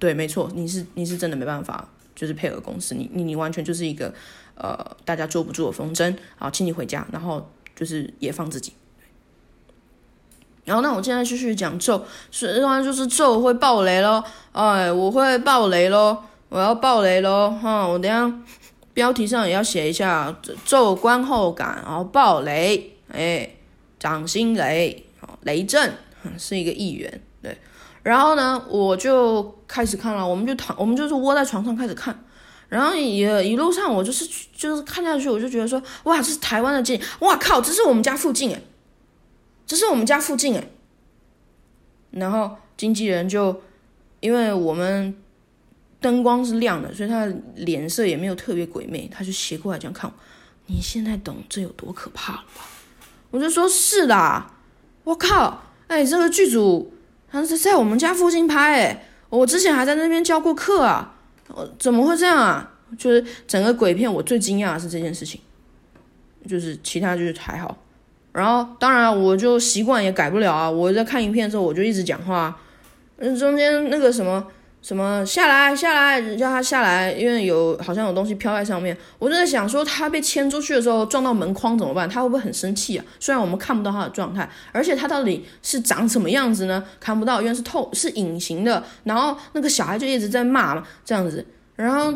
[0.00, 1.88] 对，没错，你是你是真的没办法，
[2.24, 4.14] 就是配合公司，你你你完全就是一个。
[4.56, 8.72] 呃，大家捉不住的风筝，好，请你回家，然后就是也放自己。
[10.64, 16.24] 然后，那我现在继续讲咒，实际上就是咒会爆雷咯，哎，我会爆雷咯。
[16.50, 17.84] 我要爆雷喽哈！
[17.84, 18.32] 我等下
[18.92, 20.32] 标题上也要写一下，
[20.64, 23.56] 咒观后感，然后爆雷，哎，
[23.98, 25.04] 掌心雷，
[25.40, 25.94] 雷震
[26.38, 27.20] 是一个议员，
[28.04, 32.16] 然后呢，我就开始看了，我们就躺，我们就是窝在床上开始看。
[32.68, 38.62] 然后也一路上，我就是就是看下去，我就觉得说，哇，这是台湾的景，哇靠，这是我们家附近哎，
[39.66, 40.68] 这是我们家附近哎。
[42.12, 43.60] 然后经纪人就
[44.20, 45.16] 因为我们。
[46.00, 50.14] 灯光是亮的，所以他的脸色也没有特别鬼魅，他就斜过来这样看我。
[50.66, 52.66] 你现在懂这有多可怕了吧？
[53.30, 54.44] 我就说是的，
[55.04, 56.92] 我靠，哎，这个剧组
[57.34, 61.16] 他是在我们家附近拍，哎，我之前还在那边教过课啊，
[61.48, 62.70] 我怎么会这样啊？
[62.96, 65.40] 就是整个鬼片，我最惊讶的是这件事情，
[66.46, 67.76] 就是其他就是还好。
[68.32, 72.56] 然后当然我就习惯也改不了啊，我在看影片的时候我就一直讲话，
[73.16, 74.46] 嗯，中间那个什么。
[74.84, 78.94] 什么下来下来，叫他下来，因为有好像有东西飘在上面。
[79.18, 82.06] 我就在想说，他被牵出去的时候撞到门框怎么办？
[82.06, 83.04] 他会不会很生气啊？
[83.18, 86.84] 虽然我们看不到他的状态，而且他到底是长什么样子呢？
[87.00, 88.84] 看不到，因为是透是隐形的。
[89.04, 91.42] 然后那个小孩就一直在骂嘛，这样子。
[91.76, 92.12] 然后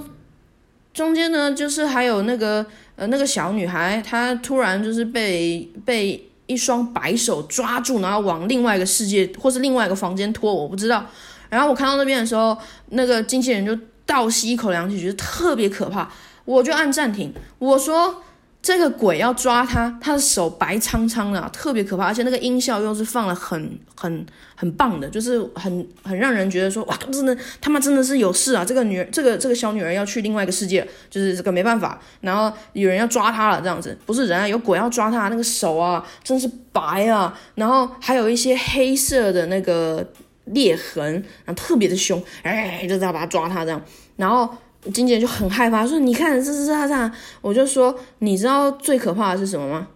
[0.92, 11.07] 中间呢，就是还有那个呃那个小女孩，她突然就是被被一双白手抓住，然后往另外一个世界或是另外一个房间拖，我不知道。
[11.49, 12.57] 然后我看到那边的时候，
[12.91, 16.11] 那个经纪人就倒吸一口凉气，觉得特别可怕。
[16.45, 18.23] 我就按暂停，我说
[18.63, 22.07] 这个鬼要抓他，他的手白苍苍的，特别可怕。
[22.07, 28.65] 而且那个音效又是放了很很很棒的，就是很很让人觉得说哇，真的他妈真的是有事啊！
[28.65, 32.01] 这个女这个这个小女儿要去另外一个世界，就是这个没办法。
[32.23, 40.07] 然后有人要抓她了，这样子不是人啊，有鬼要抓她，那个手啊真是白啊，然后还有一些黑色的那个。
[40.53, 41.13] 裂痕，
[41.45, 43.83] 然后特别的凶，哎，就要把他抓他这样，
[44.17, 44.49] 然后
[44.93, 49.89] 经纪人就很害怕，说：“你看，这是他这样。”我就说：“你知道最可怕的是什么吗？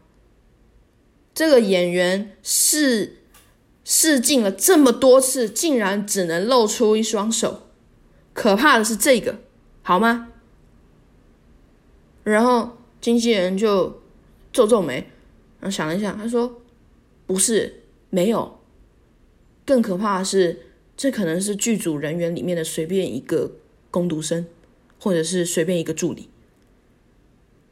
[1.35, 3.19] 这个演员试
[3.85, 7.69] 试镜了这么多次，竟然只能露出一双手，
[8.33, 9.39] 可怕的是这个，
[9.83, 10.29] 好吗？”
[12.25, 14.01] 然后经纪人就
[14.53, 14.97] 皱皱眉，
[15.61, 16.61] 然后想了一下，他说
[17.27, 18.59] ：“不是，没有。”
[19.65, 23.53] 更可怕的是，这可能是剧组人员里面的随便一个
[23.91, 24.47] 工读生，
[24.99, 26.29] 或者是随便一个助理。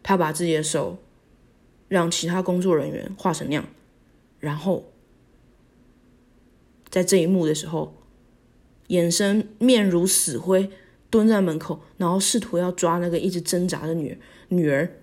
[0.03, 0.98] 他把自己的手
[1.88, 3.66] 让其他工作人员画成那样，
[4.38, 4.90] 然后
[6.88, 7.94] 在这一幕的时候，
[8.88, 10.70] 眼神面如死灰，
[11.11, 14.96] 蹲在门口，然后试图要抓那个一直挣扎的女女儿。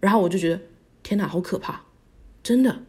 [0.00, 0.60] 然后我就觉得，
[1.02, 1.84] 天哪，好可怕，
[2.42, 2.82] 真的。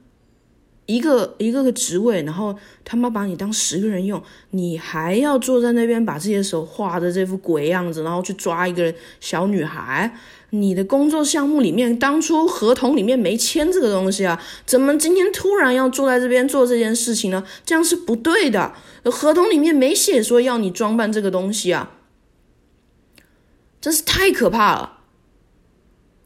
[0.90, 10.12] 一个一个个职位，然后他妈把你当十个人用，你还要坐在那边把自己的手画的这副鬼样子，然后去抓一个小女孩。
[10.50, 17.46] 你的工作项目里面当初合同里面没签这个东西啊，怎么今天突然要坐在这边做这件事情呢？
[17.64, 18.74] 这样是不对的，
[19.04, 21.92] 合同里面没写说要你装扮这个东西啊，
[23.80, 24.98] 真是太可怕了。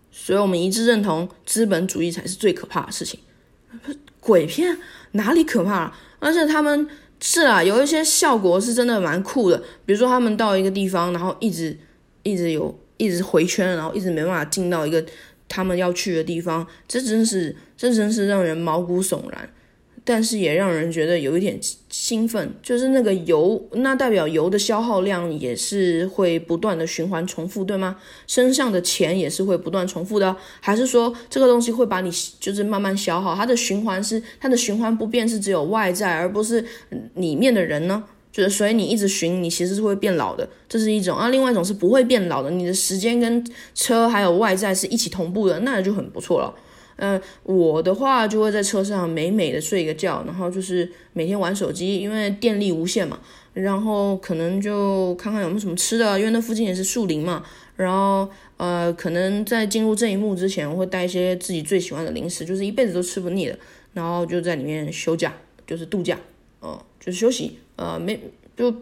[0.10, 3.19] 所以我们一致认同，资本主义才是最可怕的事情。
[4.23, 4.77] 鬼片
[5.12, 5.93] 哪里可怕？
[6.19, 6.88] 而且他们
[7.19, 9.62] 是啊，有一些效果是真的蛮酷的。
[9.86, 11.77] 比如说，他们到一个地方，然后一直
[12.23, 15.03] 一直有一直回圈，然后一直没办法进到一个
[15.49, 19.49] 他们要去的地方，这真是这真是让人毛骨悚然。
[20.06, 21.58] 但是也让人觉得有一点
[21.89, 27.96] 兴奋，就是那个油，那代表油的消耗量也是会不断的循环重复，对吗？
[28.28, 33.34] 身上的钱也是会不断重复的，还是说这个东西会把你就是慢慢消耗？
[33.34, 36.66] 它的循环是它的循环不变，是只有外在，而不是
[37.16, 38.04] 里面的人呢？
[38.32, 41.30] 就是所以你一直循，你其实是会变老的，这是一种啊。
[41.30, 46.54] 另外一种是不会变老的，你的时间跟车还有外在是一起同步的，那就很不错了。
[46.97, 53.19] 嗯，我的话就会在车上美美的睡一个觉，然后就是每天玩手机，因为电力无限嘛。
[53.53, 57.43] 然后可能就看看有没有什么吃的，因为那附近也是树林嘛。
[57.75, 58.27] 然后
[58.58, 63.58] 呃，可能在进入这一幕之前，我会带一些自己最喜欢的零食，就是一辈子都吃不腻的。
[63.93, 65.34] 然后就在里面休假，
[65.67, 66.19] 就是度假，
[66.60, 68.19] 哦，就是休息，呃，没
[68.56, 68.73] 就。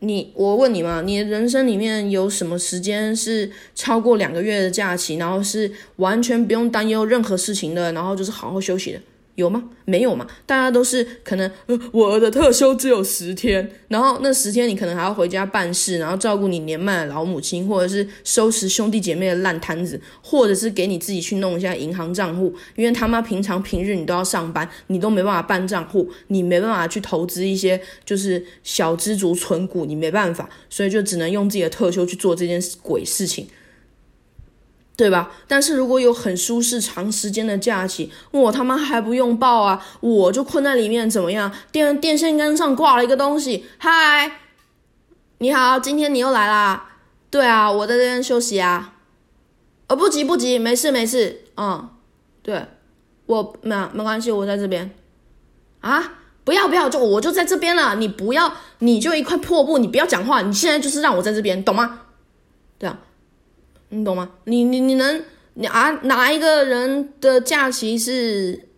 [0.00, 9.00] 你我问你嘛，你的人生里面有什么时间是超过两个月的假期，然后是完全不用担忧任何事情的，然后就是好好休息的，
[9.40, 9.64] 有吗？
[9.84, 33.48] 没有嘛，大家都是可能，呃，我的特休只有十天，然后那十天你可能还要回家办事，然后照顾你年迈的老母亲，或者是收拾兄弟姐妹的烂摊子，或者是给你自己去弄一下银行账户，因为他妈平常平日你都要上班，你都没办法办账户，你没办法去投资一些就是小资族存股，你没办法，所以就只能用自己的特休去做这件鬼事情。
[35.00, 35.30] 对吧？
[35.48, 39.82] 但是如果有很舒适、长时间的假期，我他妈还不用报啊！
[40.00, 41.50] 我就困在里面，怎么样？
[41.72, 44.30] 电电线杆上挂了一个东西，嗨，
[45.38, 46.90] 你好，今天你又来啦？
[47.30, 48.92] 对啊，我在这边休息啊。
[49.86, 51.46] 呃，不急不急，没事没事。
[51.56, 51.88] 嗯，
[52.42, 52.66] 对，
[53.24, 54.90] 我没没关系，我在这边。
[55.80, 56.12] 啊，
[56.44, 57.94] 不要不要，就我就在这边了。
[57.94, 60.42] 你不要，你就一块破布，你不要讲话。
[60.42, 62.00] 你现在就是让我在这边，懂吗？
[63.90, 64.30] 你懂吗？
[64.44, 65.22] 你你你能
[65.54, 65.90] 你啊？
[66.02, 68.68] 哪一个人的假期是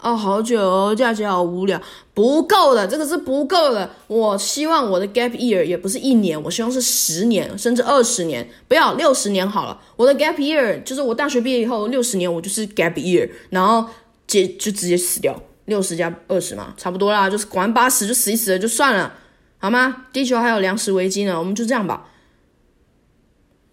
[0.00, 0.16] 哦？
[0.16, 1.80] 好久哦，假期好无聊，
[2.14, 3.90] 不够的，这个是不够的。
[4.06, 9.80] 我希望我的 gap year 也不是一年，我希望是十年甚至二十年，不要六十年好了。
[9.96, 13.84] 我的 gap year 就是我大学毕业以后六十年，我就是 gap year，然后
[14.26, 19.12] 接就直接死掉，六十加二十嘛，差不多啦，就是管八十就死一死了就算了，
[19.58, 20.06] 好吗？
[20.12, 22.06] 地球还有粮食危机呢，我们就这样吧。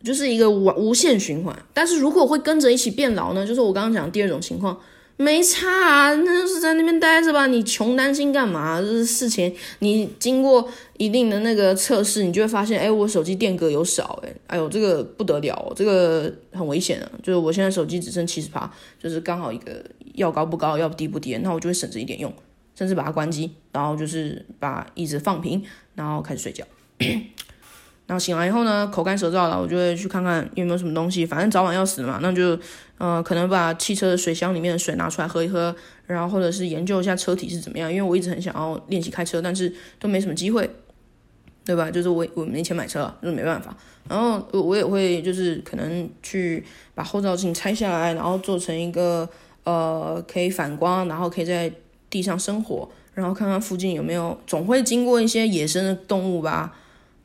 [0.04, 3.46] 就是一个无无限循环，但是如果会跟着一起变老呢？
[3.46, 4.80] 就是我刚刚讲第二种情况，
[5.18, 7.48] 没差，啊，那就是在那边待着吧。
[7.48, 8.80] 你穷担心干嘛？
[8.80, 17.12] 就是事情，你经过一定的那个测试，你就会发现，哎，我手机电格有少，哎，哎呦，这个不得了，这个很危险啊。
[17.24, 19.84] 就是我现在手机只剩七十趴，就是刚好一个
[20.14, 22.32] 要高不高，要低不低，那我就会省着一点用，
[22.76, 25.64] 甚至把它关机，然后就是把椅子放平，
[25.96, 26.64] 然后开始睡觉。
[28.08, 32.58] 然后醒来以后呢，口干舌燥了，我就会去看看有没有什么东西，反正早晚要死嘛，那就，
[32.98, 40.70] 呃，可能把汽车的水箱里面的水拿出来喝一喝，然后或者是研究一下车体是怎么样，因为我一直很想要练习开车，但是都没什么机会，
[41.66, 41.92] 对吧？
[41.92, 43.76] 就是我我没钱买车，就是没办法。
[44.08, 46.64] 然后我也会就是可能去
[46.96, 49.28] 把后照镜拆下来，然后做成一个
[49.66, 51.70] 呃可以反光，然后可以在
[52.10, 56.74] 地上生火，然后看看附近有没有，总会经过一些野生的动物吧。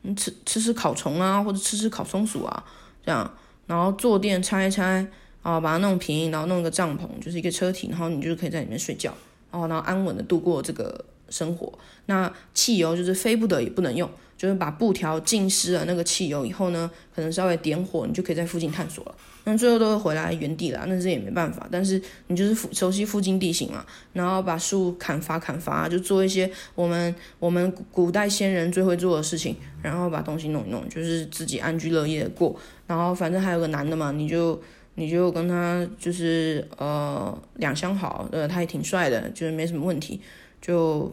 [0.02, 2.64] 你吃吃吃烤虫啊，或者吃吃烤松鼠啊，
[3.04, 3.28] 这样，
[3.66, 5.06] 然后坐垫拆一拆，
[5.42, 9.14] 啊，把它弄平，然后弄一个帐篷，就是一个车体，然后你就可以在里面睡觉，
[9.50, 11.73] 然后然后安稳的度过这个生活。
[12.07, 19.14] 那汽油就是非不得已不能用，就是把布条浸湿了那个汽油以后呢，可能稍微点火，你就可以在附近探索了。
[19.45, 21.66] 那最后都会回来原地了，那这也没办法。
[21.68, 32.55] 但是你就是熟熟悉附近地形嘛，然后把树砍伐砍伐，就做一些我们我们古代先人最会做的事情，然后把东西弄一弄，就是自己安居乐业的过。
[32.87, 34.61] 然后反正还有个男的嘛，你就
[34.95, 40.21] 你就跟他就是呃两相好，呃他也挺帅的，就是没什么问题，
[40.61, 41.12] 就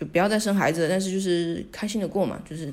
[0.00, 2.72] 就不要再生孩子，但是就是开心的过嘛，就是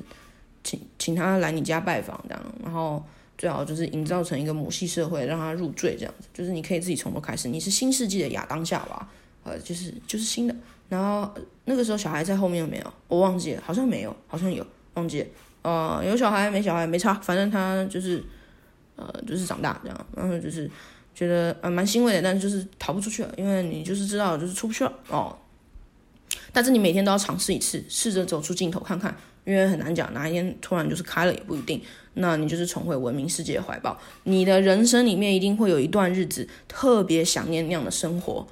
[0.64, 3.04] 请请他来你家拜访这样，然后。
[3.38, 9.08] 最好就是营造成一个母系社会，让他入赘这样子，就是你可以自己从头开始，你是新世纪的亚当夏娃，
[9.44, 10.56] 呃，就是就是新的。
[10.88, 11.32] 然后
[11.64, 12.92] 那个时候小孩在后面有没有？
[13.06, 15.26] 我忘记了，好像没有，好像有，忘记了。
[15.62, 18.20] 呃，有小孩没小孩没差，反正他就是
[18.96, 20.68] 呃就是长大这样，然后就是
[21.14, 25.38] 觉得呃蛮欣慰的，但是就是逃不出去了，因为你就是知道就是出不去了哦。
[26.52, 31.80] 但是你每天都要尝试一次，试着走出镜头看看，因为很难讲哪一天突然就是开了也不一定。
[32.14, 33.96] 那你就是重回文明世界的怀抱。
[34.24, 38.44] 你的人生里面一定会有一段日子特别想念那样的生活，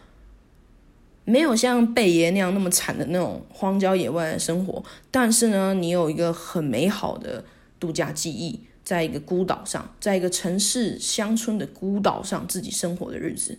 [1.25, 4.85] 没有像贝爷那样那么惨的那种荒郊野外的生活。
[5.11, 7.45] 但是呢，你有一个很美好的
[7.81, 13.59] 度假记忆，在一个孤岛上，在一个城市乡村的孤岛上自己生活的日子。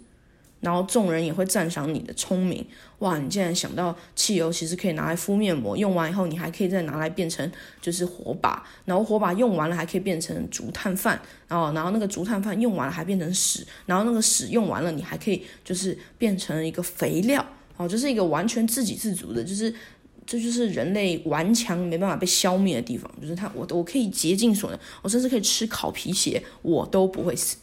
[0.67, 2.65] 然后众人也会赞赏你的聪明，
[2.99, 3.17] 哇！
[3.17, 7.49] 你竟然想到汽油其实可以拿来敷面膜，用完以后你还可以再拿来变成
[7.79, 17.45] 就是火把，然后火把用完了还可以变成竹炭饭，然后然后那个竹炭饭用完了还变成屎，然后那个屎用完了你还可以就是变成一个肥料，
[17.77, 19.73] 哦，就是一个完全自给自足的，就是
[20.25, 27.55] 这就是人类顽强没办法被消灭的地方，就是它我我可以竭尽所能，我甚至可以吃烤皮鞋，我都不会死。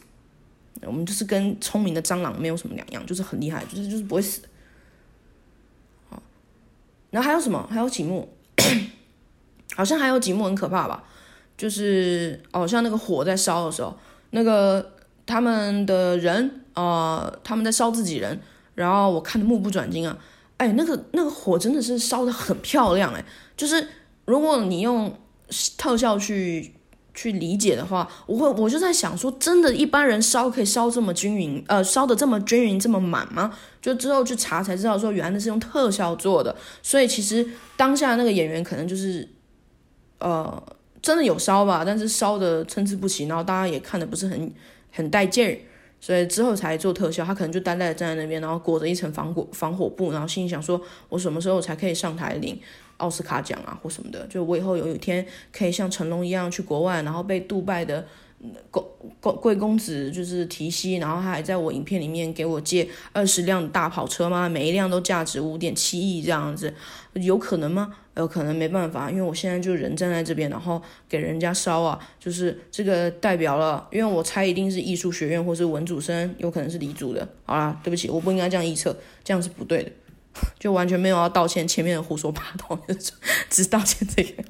[0.87, 4.43] 我们就是跟聪明的蟑螂没有什么两样，就是很厉害，就是就是不会死。
[6.09, 6.23] 好，
[7.11, 7.67] 然后还有什么？
[7.71, 8.29] 还有几幕，
[9.77, 11.05] 好像还有几幕很可怕吧？
[11.57, 13.97] 就是哦，像那个火在烧的时候，
[14.31, 14.93] 那个
[15.25, 18.41] 他们的人啊，他们在烧自己人，
[18.75, 20.19] 然后我看的目不转睛啊，
[20.57, 23.25] 哎，那个那个火真的是烧的很漂亮哎，
[23.57, 23.87] 就是
[24.25, 25.17] 如果你用
[25.79, 26.75] 特效去
[27.15, 33.57] 去理解的话，我会我就在想说，真的，一般人烧可以烧这么均匀，呃，烧的这么均匀这么满吗？
[33.81, 36.55] 就之后去查才知道，说原来那是用特效做的。
[36.83, 37.47] 所以其实
[37.77, 39.29] 当下那个演员可能就是，
[40.19, 40.63] 呃，
[41.01, 44.53] 真的有烧吧，但是烧的参差不齐，然后大家也看的不是很
[44.91, 45.57] 很带劲儿。
[46.05, 50.79] 所以之后才做特效，他可能就呆呆的站在那边，然后裹着一层防火防火布，然后心里想说
[51.09, 52.61] ：“我什么时候才可以上台领
[52.99, 54.27] 奥斯卡奖啊，或什么的？
[54.27, 58.07] 就我以后有一天可以像成龙一样去国外，然后被杜拜的
[58.71, 58.85] 公
[59.19, 64.47] 公贵公子就是提膝，然后他还在我影片里面给我借二十辆大跑车吗？
[64.47, 66.75] 每一辆都价值五点七亿这样子，
[67.15, 77.29] 有可能吗？”有可能没办法，因为我现在就人站在这边，然后给人家烧啊，就是这个代表了，因为我猜一定是艺术学院或是文主生，有可能是李组的。
[77.45, 79.91] 好啦，对不起，我不应该这样臆测，这样是不对的，
[80.61, 83.13] 就完全没有要道歉，前面的胡说八道 就，
[83.51, 84.45] 只道歉这个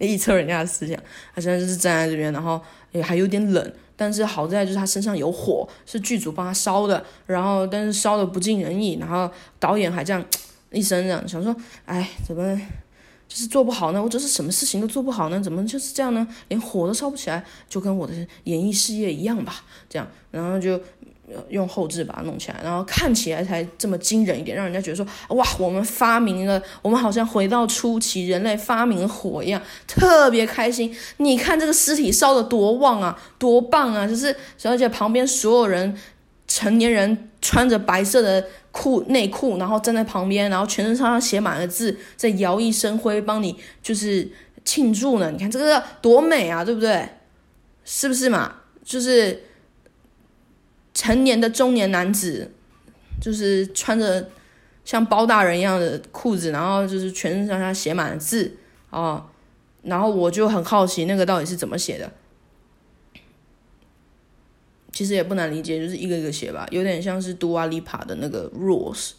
[0.00, 0.94] 臆测人家的思想。
[1.34, 2.60] 他现在就是站在这边，然后
[2.92, 10.22] 也还有点冷，但是好在就是他身上有火，是剧组帮他烧的，然后但是烧的不尽人意，然后导演还这样
[10.70, 11.56] 一声这样想说，
[11.86, 12.60] 哎，怎么？
[13.28, 15.38] 就是做不好呢，或者是什么事情都做不好呢？
[15.38, 16.26] 怎么就是这样呢？
[16.48, 18.14] 连火都烧不起来，就跟我的
[18.44, 19.62] 演艺事业一样吧。
[19.88, 20.80] 这样，然后就
[21.50, 25.06] 用后置把它弄起来，然后看起来才这么惊人一点，让人家觉得说
[25.36, 30.96] 哇，我们发明了，我们好像回到初期人类发明火一样，特别开心。
[31.18, 34.06] 你看这个尸体烧的多旺啊，多棒啊！
[34.06, 35.94] 就是而且旁边所有人，
[36.46, 38.46] 成年人穿着白色的。
[38.70, 44.30] 裤内裤，然后站在旁边，然后全身上下写满了字，在摇曳生辉，帮你就是
[44.64, 45.32] 庆祝呢。
[45.32, 47.08] 你看这个多美啊，对不对？
[47.84, 48.56] 是不是嘛？
[48.84, 49.42] 就是
[50.94, 52.52] 成年的中年男子，
[53.20, 54.28] 就是穿着
[54.84, 58.54] 像包大人一样的裤子，然后就是全身上下写满了字
[58.90, 59.26] 啊。
[59.82, 62.12] 然后我就很好奇，那个到底是怎么写的？
[64.98, 69.12] 其实也不难理解，就是一个一个写吧，有点像是杜瓦丽帕的那个 Rose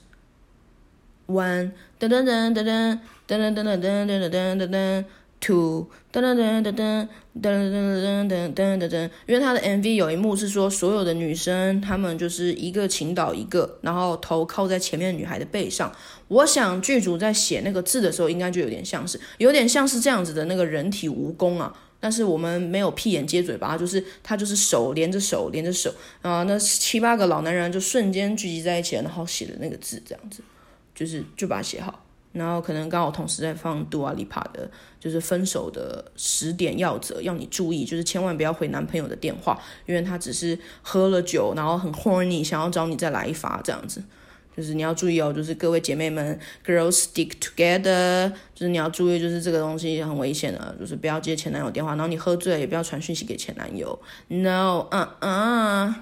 [1.25, 2.99] One 噔噔噔噔噔
[3.29, 5.05] 噔噔噔噔噔噔噔噔
[5.39, 7.07] Two 噔噔噔噔噔
[7.41, 15.89] 噔噔噔噔噔噔噔，因为他的 MV 有一幕是说所有的女生她们就是一个倾倒一个，然后头靠在前面女孩的背上。
[16.27, 21.73] 我想剧组在写那个字的时候，应该就有点像是，有点像是这样子的那个人体蜈蚣啊。
[21.99, 30.41] 但是我们没有屁眼接嘴巴，就是他就是手连着手连着手啊，那七八个老男人就瞬间聚集在一起，然后写的那个字这样子，
[30.95, 32.05] 就是就把它写好。
[32.31, 34.69] 然后可能刚好同时在放杜阿丽帕的，
[34.99, 44.03] 就是分手的十点要则，要你注意，就是千万不要回男朋友的电话，因为他只是喝了酒，然后很 horny，想要找你再来一发这样子。
[44.59, 53.97] 就是你要注意哦，就是各位姐妹们，girls stick together，就是你要注意，就是这个东西很危险的，就是不要接前男友电话，然后你喝醉了也不要传讯息给前男友。
[54.27, 55.95] No，嗯嗯，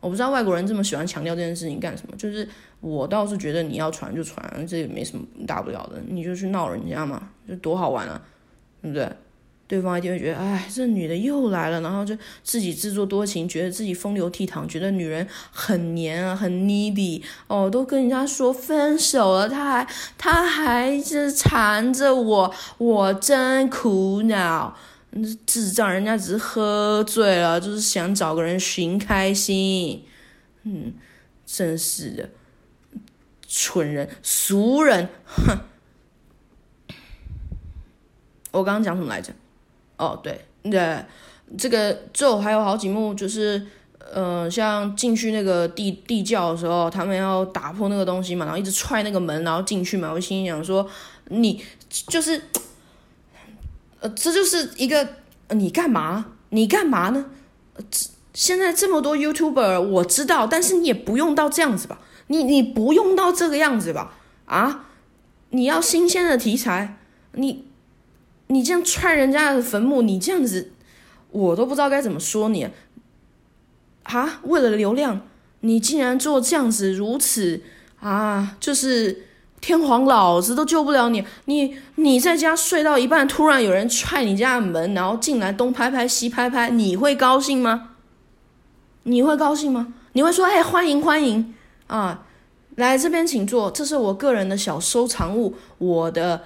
[0.00, 2.48] 我不知道外国人这么喜欢强调这件事情干什么，就是
[2.80, 8.20] 我倒是觉得你要传就传，这也没什么大不了的，你就去闹人家嘛，就多好玩啊，
[8.82, 9.08] 对不对？
[9.72, 12.14] 对方一定会觉得，哎，这女的又来了，然后就
[12.44, 19.86] 自己自作多情，觉得自己风流倜傥，觉得女人很黏啊，很 needy，哦，都跟人家说分手了，他还
[20.18, 24.76] 他还是缠着我，我真苦恼，
[25.46, 30.04] 智障，人家只是喝醉了，就是想找个人寻开心，
[30.64, 30.92] 嗯，
[31.46, 32.28] 真是的，
[33.48, 35.56] 蠢人，俗人，哼，
[38.50, 39.32] 我刚刚讲什么来着？
[40.02, 40.98] 哦，对，对，
[41.56, 43.64] 这个咒还有好几幕，就是，
[44.12, 50.10] 呃，像进去那个地地窖的时候，他们要打破那个东西嘛，然后一直踹那个门，然后进去嘛。
[50.12, 50.84] 我心想说，
[51.28, 51.62] 你
[52.08, 52.42] 就是，
[54.00, 55.06] 呃，这就是一个，
[55.50, 56.32] 你干嘛？
[56.48, 57.26] 你干嘛呢？
[58.34, 62.00] 现在这么多 YouTuber，我知道，但是你也不用到这样子吧？
[62.26, 64.14] 你你不用到这个样子吧？
[64.46, 64.86] 啊？
[65.50, 66.98] 你要新鲜的题材，
[67.34, 67.66] 你。
[68.52, 70.72] 你这样踹人家的坟墓，你这样子，
[71.30, 72.68] 我都不知道该怎么说你
[74.02, 74.40] 啊！
[74.42, 75.22] 为了流量，
[75.60, 77.62] 你竟然做这样子如此
[78.00, 78.54] 啊！
[78.60, 79.24] 就是
[79.62, 87.92] 天皇老子都救不了你，你你在家睡到一半，突然有人踹你家的门，然后进来东拍拍西拍拍，你会高兴吗？
[89.04, 89.94] 你会高兴吗？
[90.12, 91.54] 你会说哎欢迎欢迎
[91.86, 92.26] 啊，
[92.76, 96.42] 来这边请坐，这是我个人的小收藏物，我的。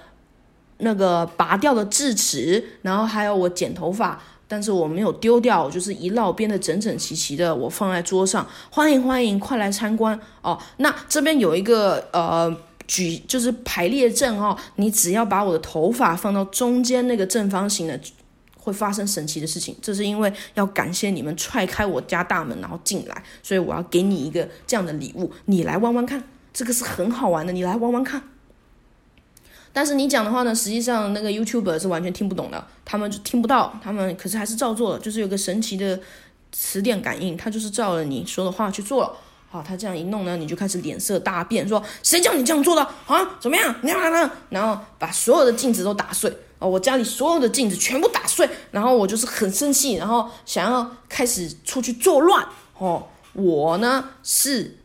[0.79, 10.57] 那个拔掉的智齿，然后还有我剪头发，但是我没有丢掉，就是一摞编的整整齐齐的，我放在桌上，欢迎欢迎，快来参观哦。
[10.77, 12.55] 那这边有一个呃
[12.85, 17.99] 举，就是排列阵哦，你只要把我的头发放到中间那个正方形的
[18.57, 19.75] 会发生神奇的事情。
[19.81, 26.23] 这是因为要感谢你们踹开我家大门然后进来，所以我要给你一个这样的礼物，你来玩玩看，
[26.53, 28.21] 这个是很好玩的，你来玩玩看。
[29.77, 35.99] 但是你讲的话呢，实际上那个 YouTuber 是完全听不懂的，他们就听不到，他们可是还是照做了，就是有个神奇的
[36.51, 39.13] 磁电感应，他就是照了你说的话去做了。
[39.51, 43.37] 好，他这样一弄呢，你就开始脸色大变，说谁叫你这样做的啊？
[43.39, 43.75] 怎么样？
[43.83, 46.65] 你看看，然后把所有的镜子都打碎啊！
[46.65, 52.43] 我家里所有的镜子全部打碎，然后我就是很生气，然后想要开始出去作乱
[52.79, 53.05] 哦。
[53.33, 54.79] 我呢是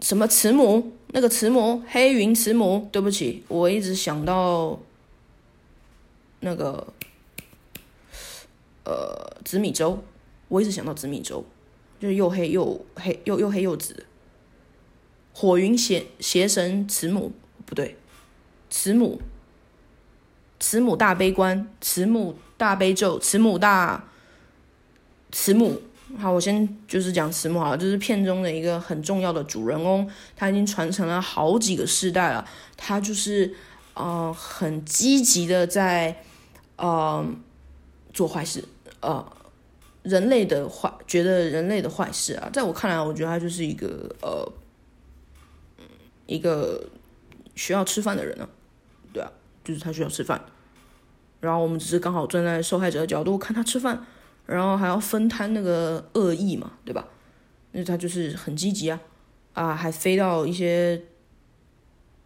[0.00, 0.92] 什么慈母？
[1.16, 4.78] 那个慈母黑云慈母，对不起，我一直想到
[6.40, 6.92] 那个
[8.84, 10.04] 呃紫米粥，
[10.48, 11.42] 我一直想到紫米粥。
[11.98, 14.04] 就是又黑又黑又又黑又紫，
[15.32, 17.32] 火云邪邪神慈母
[17.64, 17.96] 不对，
[18.68, 19.18] 慈母，
[20.60, 24.04] 慈母大悲观，慈母大悲咒，慈母大，
[25.32, 25.80] 慈母。
[26.18, 32.46] 好，我先就是讲慈母好了，就是片中的一个很重要的主人公，他已经传承了好几个世代了，
[32.76, 33.54] 他就是
[33.94, 36.22] 呃很积极的在
[36.76, 37.24] 呃
[38.12, 38.64] 做坏事，
[39.00, 39.32] 呃。
[40.02, 44.52] 人类的坏，觉得人类的坏事啊，在我看来，我觉得他就是一个呃，
[46.26, 46.88] 一个
[47.56, 48.48] 需要吃饭的人啊，
[49.12, 49.28] 对啊，
[49.64, 50.40] 就是他需要吃饭，
[51.40, 54.06] 然后我们只是刚好站在受害者的角度看他吃饭，
[54.46, 57.06] 然后还要分摊那个恶意嘛，对吧？
[57.72, 59.00] 那他就是很积极啊，
[59.52, 61.02] 啊，还飞到一些，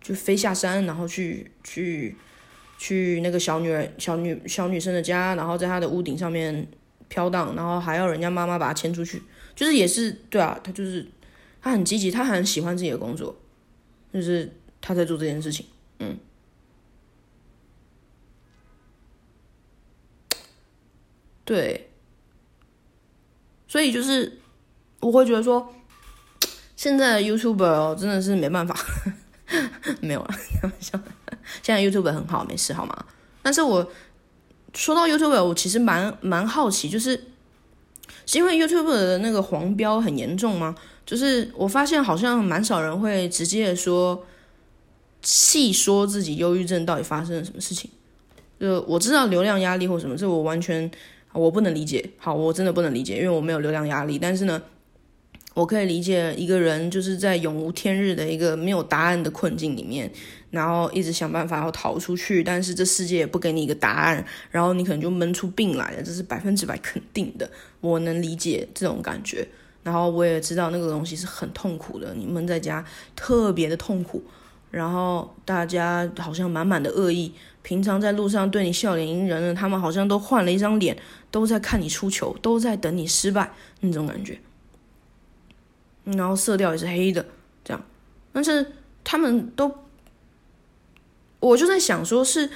[0.01, 2.16] 就飞下山，然后去去
[2.79, 6.68] 去那个小女人、小女小女生的家，然后在她的屋顶上面。
[7.12, 9.21] 飘荡，然后还要人家妈妈把她牵出去，
[9.57, 11.05] 就是也是对啊，他就是
[11.61, 13.37] 他很积极，他很喜欢自己的工作，
[14.12, 14.49] 就是
[14.81, 15.66] 他在做这件事情，
[15.99, 16.16] 嗯，
[21.45, 21.89] 对，
[23.71, 24.41] 所以就是
[24.99, 25.73] 我会觉得说，
[26.75, 28.77] 现在 YouTuber 真的是没办法，
[30.03, 30.29] 没有了，
[30.61, 30.99] 开玩笑，
[31.62, 33.05] 现在 YouTuber 很好，没事好吗？
[33.43, 33.89] 但是我。
[34.73, 37.21] 说到 YouTuber，我其实蛮蛮好奇，就是
[38.25, 40.77] 是因为 YouTuber 的那个黄标很严重吗？
[41.05, 44.25] 就是我发现好像蛮少人会直接说
[45.23, 47.91] 细说自己忧郁症到底发生了什么事情。
[48.61, 50.89] 就我知道流量压力或什么，这我完全
[51.33, 52.11] 我不能理解。
[52.18, 54.18] 好，我真的不能理解，因为我没有流量压力。
[54.18, 54.62] 但是呢。
[55.53, 60.11] 我可以理解一个人就是在永无天日的一个没有答案的困境里面，
[60.49, 67.51] 然后一直想办法要逃出去，但是这世界也不给你一个答案，然后你可能就闷出病来了，这是百分之百肯定的。
[67.81, 69.47] 我能理解这种感觉，
[69.83, 72.83] 然后我也知道那个东西是很痛苦的，你闷在家
[73.16, 74.22] 特别的痛苦，
[74.70, 77.33] 然后大家好像满满的恶意，
[77.63, 80.97] 平常在路上对你笑脸迎人的，他们好像都换了一张脸，
[81.31, 84.39] 都在看你出球，都在等你失败那种感觉。
[86.05, 87.25] 然后色调也是黑的，
[87.63, 87.85] 这样，
[88.33, 88.73] 但是
[89.05, 89.71] 他们都，
[91.39, 92.49] 我就在想，说是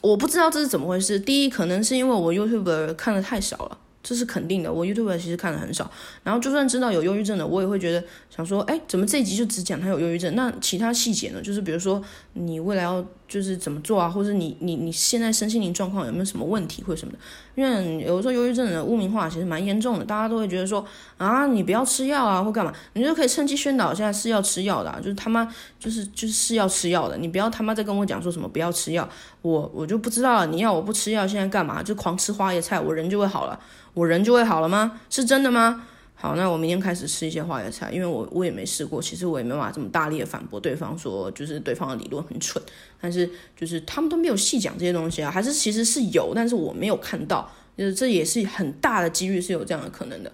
[0.00, 1.20] 我不知道这是怎么回事。
[1.20, 3.78] 第一，可能是因为我 YouTube 看的太少了。
[4.00, 5.90] 这是肯定的，我 YouTube 其实看的很少，
[6.22, 10.34] 然后就算知道有忧郁症的，我也会觉得想说，哎，怎么这一集就只讲他有忧郁症？
[10.34, 11.42] 那其他细节呢？
[11.42, 17.18] 就是比如说你未来要就是怎么做啊，或者你你你现在身心灵状况有没有什么问题或者什么的？
[17.54, 20.84] 因为有的时候忧郁症的污名化其实蛮严重的，大家都会觉得说
[21.18, 25.46] 啊，你不要吃药啊或干嘛，你就可以趁机宣导一下是要吃药的，就是他妈
[25.78, 29.08] 就是就是是要吃药的，你不要他妈再跟我讲说什么不要吃药，
[29.42, 31.82] 我我就不知道了，你要我不吃药现在干嘛？
[31.82, 33.60] 就狂吃花椰菜，我人就会好了。
[33.94, 35.00] 我人就会好了吗？
[35.10, 35.84] 是真的吗？
[36.20, 42.60] 好，那我明天开始吃一些花椰菜，因为我我也没试过，其实我也没办法这么大力的反驳对方说，就是对方的理论很蠢。
[43.00, 50.32] 但是就是他们都没有细讲这些东西啊，还是其实是有，但是我没有看到，就是这也是很大的几率是有这样的可能的。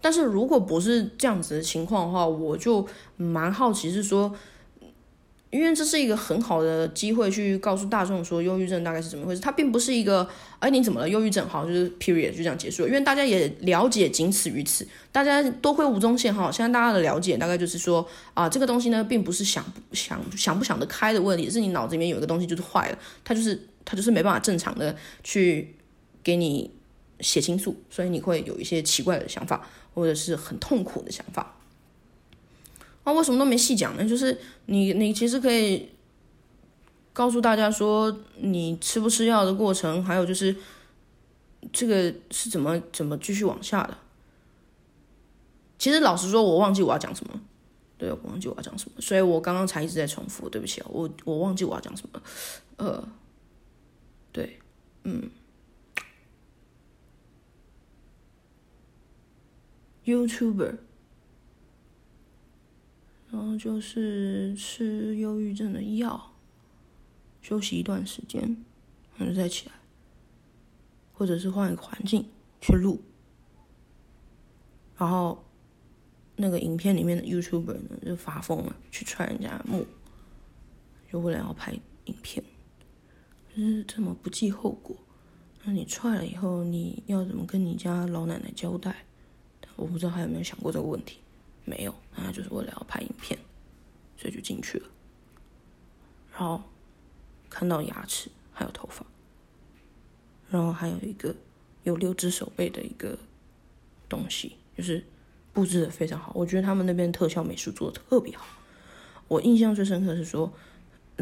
[0.00, 2.84] 但是如果不是这样子的情况的话，我就
[3.16, 4.34] 蛮好奇是说。
[5.50, 10.28] 因为这是一个很好的机会去告诉大众说忧郁症大概是怎么回事，它并不是一个
[10.60, 24.94] 哎你怎么了忧郁症好就是 period 就这样结束了，因为大家也了解仅此于此，大家多亏吴宗宪哈，现在大家的了解大概就是说啊这个东西呢并不是想不想想不想得开的问题，是你脑子里面有一个东西就是坏了，它就是它就是没办法正常的
[25.24, 25.74] 去
[26.22, 26.70] 给你
[27.18, 31.56] 写清素，所以你会有一些奇怪的想法或者是很痛苦的想法。
[33.02, 34.06] 啊，为什么都没细讲呢？
[34.06, 35.88] 就是你，你其实可以
[37.12, 40.54] 告诉大家说，你吃不吃药的过程，还有就是
[41.72, 43.96] 这个是怎么怎么继续往下的。
[45.78, 47.40] 其实老实说，我忘记我要讲什么，
[47.96, 50.46] 对，我忘记我要讲什么，所以我刚刚才一直在重复。
[50.50, 52.22] 对不起啊，我我忘记我要讲什么，
[52.76, 53.08] 呃，
[54.30, 54.60] 对，
[55.04, 55.30] 嗯
[60.04, 60.89] ，YouTuber。
[63.30, 66.32] 然后就是吃忧郁症的药，
[67.40, 68.64] 休息一段时间，
[69.16, 69.74] 然后再起来，
[71.12, 72.26] 或者是换一个环境
[72.60, 73.00] 去录，
[74.96, 75.44] 然后
[76.36, 79.86] 那个影片里面的 YouTuber 呢就发疯了，去踹人家墓，
[81.10, 81.72] 就为了要拍
[82.06, 82.44] 影片，
[83.54, 84.96] 就是这么不计后果。
[85.62, 89.04] 那你踹了以后，你要怎么跟你家老奶奶交代？
[89.76, 91.20] 我不知道他有没有想过这个问题，
[91.70, 93.38] 没有，那他就是为了要拍影片，
[94.16, 94.86] 所以就进去了。
[96.32, 96.60] 然后
[97.48, 99.06] 看到牙齿，还有头发，
[100.50, 101.32] 然后还有一个
[101.84, 103.16] 有六只手背的一个
[104.08, 105.04] 东西，就是
[105.52, 106.32] 布置的非常好。
[106.34, 108.44] 我觉得他们那边特效美术做的特别好。
[109.28, 110.52] 我印象最深刻是说。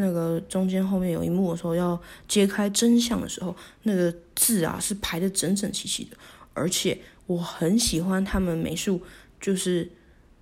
[0.01, 6.17] 那个中间后面有一幕的时候，要揭开真相的时候，那个字啊是排的整整齐齐的，
[6.55, 6.97] 而且
[7.27, 9.03] 我很喜欢他们美术，
[9.41, 9.91] 就是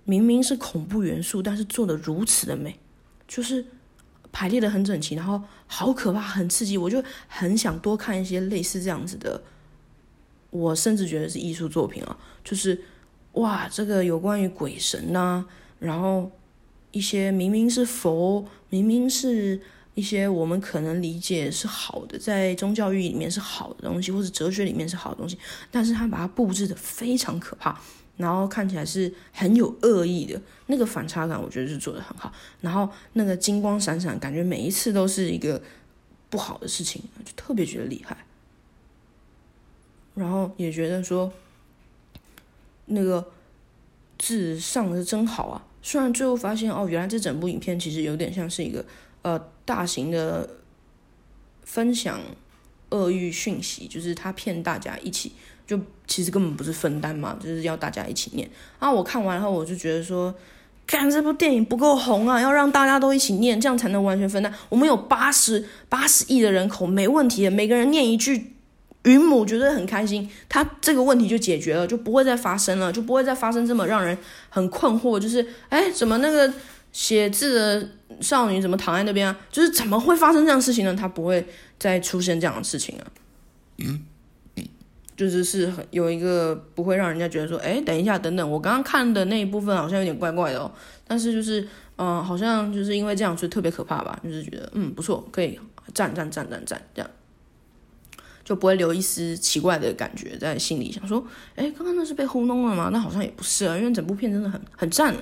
[0.07, 2.75] 明明是恐怖元素，但是做的如此的美，
[3.27, 3.63] 就是
[4.31, 9.39] 排列的很整齐，然后好可怕，很刺激，我就很想多看一些类似这样子的，
[10.49, 12.81] 我甚至觉得是艺术作品啊，就是
[13.33, 15.45] 哇，这个有关于鬼神呐，
[15.77, 16.31] 然后。
[16.91, 19.61] 一些明明是佛，明明是
[19.93, 25.37] 一些我们可能理解是好的，在宗教意里面是好的东西，或者哲学里面是好的东西，
[25.69, 27.79] 但是他把它布置的非常可怕，
[28.17, 35.61] 然后看起来是很有恶意的，那个反差感我觉得是做的很好，然后那个金光闪闪，感觉每一次都是一个
[36.29, 38.17] 不好的事情，就特别觉得厉害，
[40.15, 41.31] 然后也觉得说
[42.87, 43.31] 那个
[44.17, 45.63] 字上的真好啊。
[45.83, 48.83] 虽然最后发现哦，原来这整部影片其实有点像是一个
[49.21, 50.57] 呃大型的
[51.63, 52.19] 分享
[52.89, 55.31] 恶欲讯息，就是他骗大家一起，
[55.67, 58.49] 就其实根本不是分担嘛，就是要大家一起念。
[58.79, 60.33] 然后，我看完后我就觉得说，
[60.87, 64.51] 看这部电影不够红啊，要让大家都一起念，这样才能完全分担。
[64.69, 68.53] 我们有八十八十亿的人口，没问题的，每个人念一句。
[69.03, 74.17] 云母绝对很开心，他这个问题就解决了，就不会再发生了，就不会再发生这么让人
[74.49, 76.51] 很困惑，就是哎，怎么那个
[76.91, 77.89] 写字的
[78.19, 79.39] 少女怎么躺在那边啊？
[79.49, 80.93] 就是怎么会发生这样事情呢？
[80.93, 81.45] 他不会
[81.79, 83.07] 再出现这样的事情啊。
[83.77, 84.01] 嗯，
[85.17, 90.71] 就是是很有一个不会让人家觉得说，哎，等一下，等等，我刚刚看的那一部分好像有点怪怪的哦。
[91.05, 94.17] 但是就是，嗯，好像就是因为这样，所以特别可怕吧？
[94.23, 95.59] 就是觉得，嗯，不错，可以
[95.93, 97.09] 赞赞赞赞赞这样。
[98.45, 101.21] 就不会留一丝奇怪的感觉在心里，想说，
[101.55, 102.89] 哎，刚刚那是被糊弄了吗？
[102.93, 105.13] 那好像也不是啊，因为整部片真的很很赞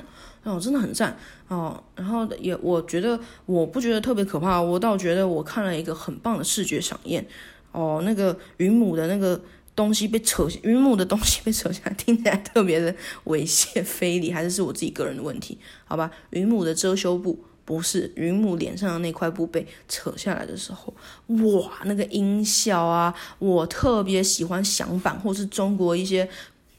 [0.43, 1.17] 哦，真的很赞
[1.47, 1.83] 哦。
[1.95, 7.25] 然后也我觉得我不觉得特别可怕，我倒觉得我看了一个很棒的视觉赏宴
[7.71, 8.01] 哦。
[8.05, 9.41] 那个云母的那个
[9.76, 12.95] 东西被扯下，云母的东西被扯下来，听起来特别的
[13.26, 15.57] 猥亵非礼，还是是我自己个人的问题？
[15.84, 17.38] 好吧，云母的遮羞布。
[17.65, 20.93] 不是云母脸上的那块布被扯下来的时候，
[21.28, 26.30] 哇，那个音效啊，我特别喜欢响板或是中国一些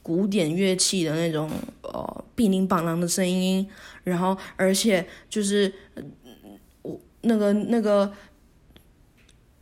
[0.01, 1.51] 古典乐器的那种
[1.83, 3.69] 呃乒铃乓啷的声音，
[4.05, 5.75] 然后而且就是
[6.83, 8.13] 我那个那个。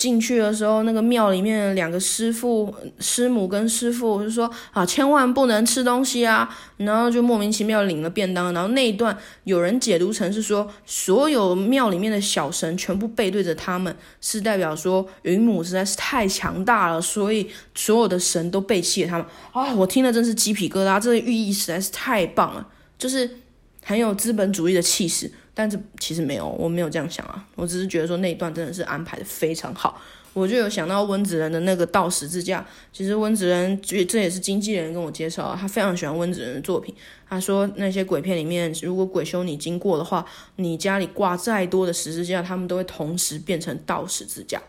[0.05, 8.52] 进去的时候，那个庙里面两个师傅、师母跟师傅就说啊，千万不能吃东西啊，然后就莫名其妙领了便当。
[8.52, 19.26] 然后那一段有人解读成是说，所有庙里面的小神全部背对着他们，是代表说云母实在是太强大了，所以所有的神都背弃了他们。
[19.52, 23.38] 啊，我听了真是鸡皮疙瘩，这个寓意实在是太棒了，就是
[23.82, 25.32] 很有资本主义的气势。
[25.55, 30.00] 但是其实没有，我没有这样想啊，我只是觉得说那一段真的是安排的非常好，
[30.32, 32.66] 我就有想到温子仁的那个倒十字架。
[32.92, 36.92] 其实温子仁这这也是经纪人跟我介绍，他非常喜欢温子仁的作品。
[37.28, 40.26] 他说那些鬼片里面，如果鬼修你经过的话，
[40.57, 44.61] 你家里挂再多的十字架，他们都会同时变成倒十字架，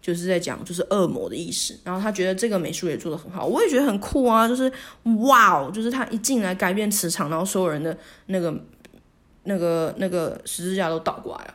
[0.00, 1.78] 就是在讲就是恶魔的意思。
[1.84, 4.72] 然后他觉得这个美术也做的很好，我也觉得很酷啊，就是
[5.24, 7.94] 哇哦，就是他一进来改变磁场，然后所有人的
[8.26, 8.58] 那个。
[9.44, 11.54] 那个那个十字架都倒过来了，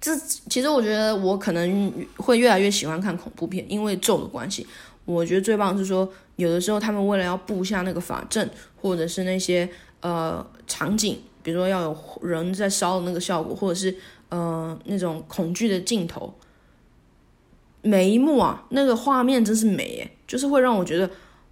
[0.00, 4.66] 这其实我觉得我可能会越来越喜欢看恐怖片，因为咒的关系。
[5.04, 8.48] 我觉得最棒是说，有的时候他们为了要布下那个法阵，
[8.80, 9.68] 或者是那些
[10.00, 13.94] 呃场景，比如说要有人在烧的那个效果，或者是
[14.30, 16.32] 呃那种恐惧的镜头，
[17.82, 21.10] 每一幕啊，那个画面真是美诶，就是会让我觉得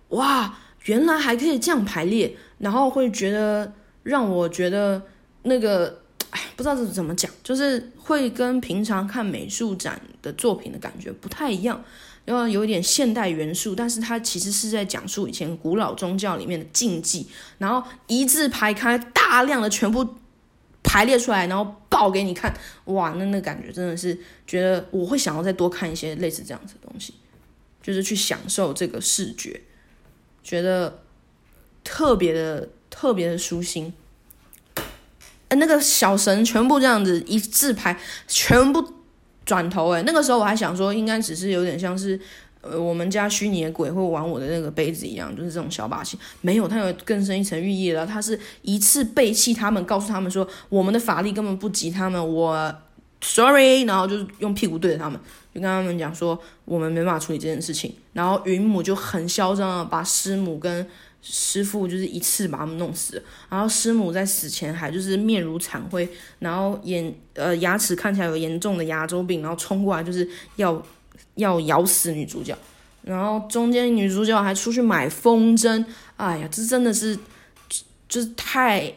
[0.08, 3.72] 哇，原来还可以这样排列，然后会觉得。
[4.02, 5.02] 让我觉得
[5.42, 11.82] 那个哎，不知道这怎么讲，就是会跟平常看美术展的作品的感觉不太一样，
[12.24, 17.26] 然后有一点现代元素，但是它其实是在讲述以前古老宗教里面的禁忌，
[17.58, 20.06] 然后一字排开，大量的全部
[20.82, 27.14] 排列出来，然后爆给你看，哇，那那感觉真的是觉得我会想要再多看一些类似这样子的东西，
[27.82, 29.60] 就是去享受这个视觉，
[30.42, 31.02] 觉得
[31.82, 33.92] 特别的特别的舒心。
[35.48, 38.92] 哎，那个小神全部这样子一字排，全部
[39.44, 39.90] 转头。
[39.90, 42.20] 哎，那个时候我还想说，应该只是有点像是，
[42.60, 46.16] 呃，我们家虚拟的鬼会玩我的那个杯子一样，就是这种小把戏。
[46.40, 48.06] 没有，它有更深一层寓意了。
[48.06, 52.24] 它是一次背弃他们，告诉他们说，我们的法力根本不及他们。
[52.32, 52.72] 我
[53.20, 55.18] ，sorry，然后就是用屁股对着他们，
[55.52, 57.92] 就跟他们讲说，我们没办法处理这件事情。
[58.12, 60.86] 然后云母就很嚣张的把师母跟。
[61.22, 66.08] 师傅就是一次把他们弄死，然后师母在死前还就是面如惨灰，
[66.38, 70.82] 然后眼呃牙齿看起来有严重的牙周病，然后冲过来就是要
[71.34, 72.56] 要咬死女主角，
[73.02, 75.84] 然后中间女主角还出去买风筝，
[76.16, 77.18] 哎呀，这真的是
[78.08, 78.92] 就是太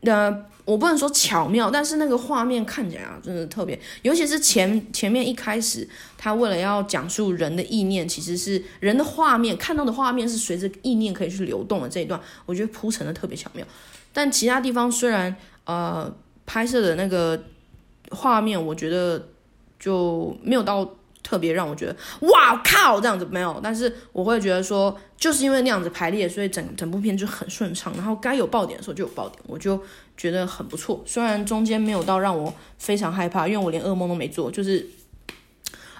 [0.00, 0.46] 呃。
[0.66, 5.88] 我不能说巧妙，但是那个画面看起来啊，真的特别，尤其是前前面一开始，
[6.18, 13.66] 他为了要讲述人的意念，其实是人的画面看到的画面是随着意念可以去流动的这一段，我觉得铺陈的特别巧妙。
[14.12, 16.14] 但其他地方虽然呃
[16.44, 17.40] 拍摄的那个
[18.10, 19.28] 画面，我觉得
[19.78, 20.86] 就没有到。
[21.26, 29.82] 特别让我觉得哇靠这样子没有，但是我会觉得说，就是因为那样子排列，所以整整部片就很顺畅，然后该有爆点的时候就有爆点，我就
[30.16, 31.02] 觉得很不错。
[31.04, 34.86] 虽然中间没有到让我非常害怕，因为我连噩梦都没做，就是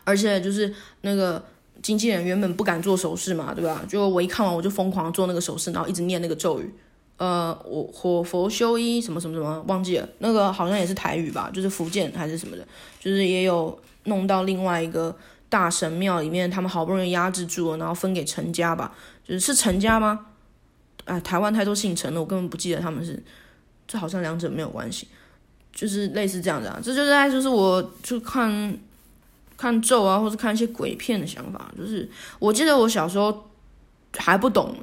[0.05, 1.45] 而且就是那个
[1.83, 3.85] 经纪人原本不敢做手势嘛，对吧？
[3.89, 6.73] 就我一看完我就疯狂做那个手势，然后一直念那个咒语，
[7.17, 12.67] 呃，我火佛修一什么什么什么忘记了，那个好像也是台语吧，就是福建还是什么的，
[12.99, 13.79] 就是也有。
[14.09, 15.13] 弄到另外一个
[15.49, 18.95] 大神庙里面，他们好不容易压制住了，然后分给陈家吧，
[19.25, 20.27] 就是是陈家吗？
[21.07, 23.21] 哎，台湾太多姓陈了，我根本不记得他们是，
[23.89, 25.09] 这好像两者没有关系，
[25.73, 28.79] 就是类似这样子啊，这就是爱，就是我就看
[29.57, 32.09] 看咒啊，或者看一些鬼片的想法，就是
[32.39, 33.51] 我记得我小时候
[34.17, 34.77] 还不懂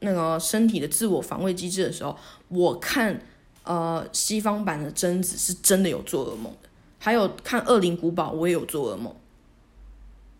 [0.00, 2.16] 那个身体的自我防卫机制的时候，
[2.48, 3.20] 我看
[3.64, 6.68] 呃西方版的贞子是真的有做噩梦的。
[6.98, 9.14] 还有看《恶灵古堡》，我也有做噩梦，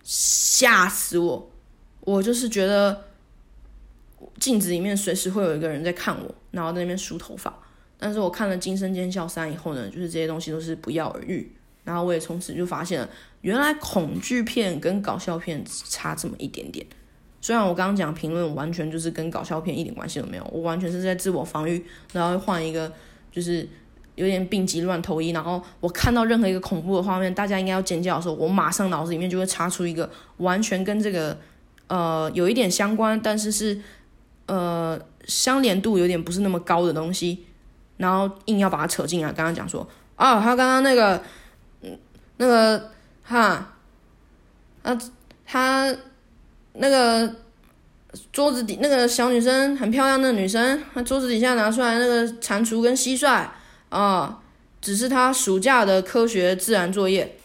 [0.02, 1.50] 吓死我！
[2.00, 3.04] 我就是觉得
[4.40, 7.56] 镜子里面随时会有一个人在看我，然后在那边梳头发。
[7.96, 11.52] 但是我看了《惊声尖叫三》以后呢，就是这些东西都是不药而愈。
[11.84, 13.08] 然后我也从此就发现了，
[13.40, 16.86] 原来恐惧片跟搞笑片差这么一点点。
[17.40, 22.92] 虽然我刚刚讲评论完全就是跟搞笑片一点关系都没有，我完全是在自我防御，然后换一个
[23.32, 23.68] 就是。
[24.18, 31.38] 有点病急乱投医，然后我看到任何一个恐怖的画面，大家应该要尖叫的时候，我马上脑子里面就会插出一个完全跟这个
[31.86, 33.80] 呃有一点相关，但是是
[34.46, 37.44] 呃相连度有点不是那么高的东西，
[37.98, 39.32] 然后硬要把它扯进来。
[39.32, 41.22] 刚刚讲说啊，他刚刚那个
[41.82, 41.96] 嗯
[42.38, 42.90] 那个
[43.22, 43.72] 哈
[44.82, 44.98] 啊
[45.46, 45.94] 他
[46.78, 47.32] 那个
[48.32, 53.46] 桌子底那个小女生很漂亮的女生，她桌子底下拿出来那个蟾蜍跟蟋蟀。
[53.88, 54.38] 啊，
[54.82, 57.36] 只是她暑假的科学自然作业。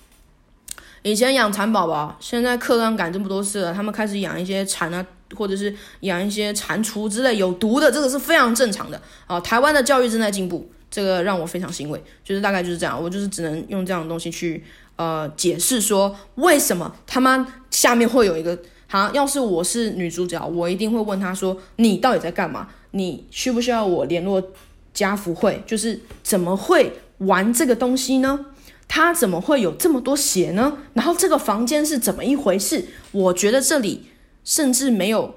[1.03, 5.05] 以前养蚕宝宝，现在课纲改这么多次了，他们开始养一些蚕啊，
[5.35, 9.39] 或者是养一些蟾蜍之类有毒的，这个是非常正常的啊。
[9.41, 12.01] 台湾的教育正在进步，这个让我非常欣慰。
[12.23, 14.63] 就是大概就是这样，我就是只能用这样的东西去
[14.95, 18.57] 呃解释说，为什么他妈下面会有一个，
[18.93, 22.67] 好，要是我是女主角，我一定会问他说，你到底在干嘛？
[22.91, 24.39] 你需不需要我联络？
[24.93, 28.45] 家福会就是怎么会玩这个东西呢？
[28.87, 30.77] 他怎么会有这么多血呢？
[30.93, 32.85] 然后这个房间是怎么一回事？
[33.11, 34.03] 我觉得这里
[34.43, 35.33] 甚至没有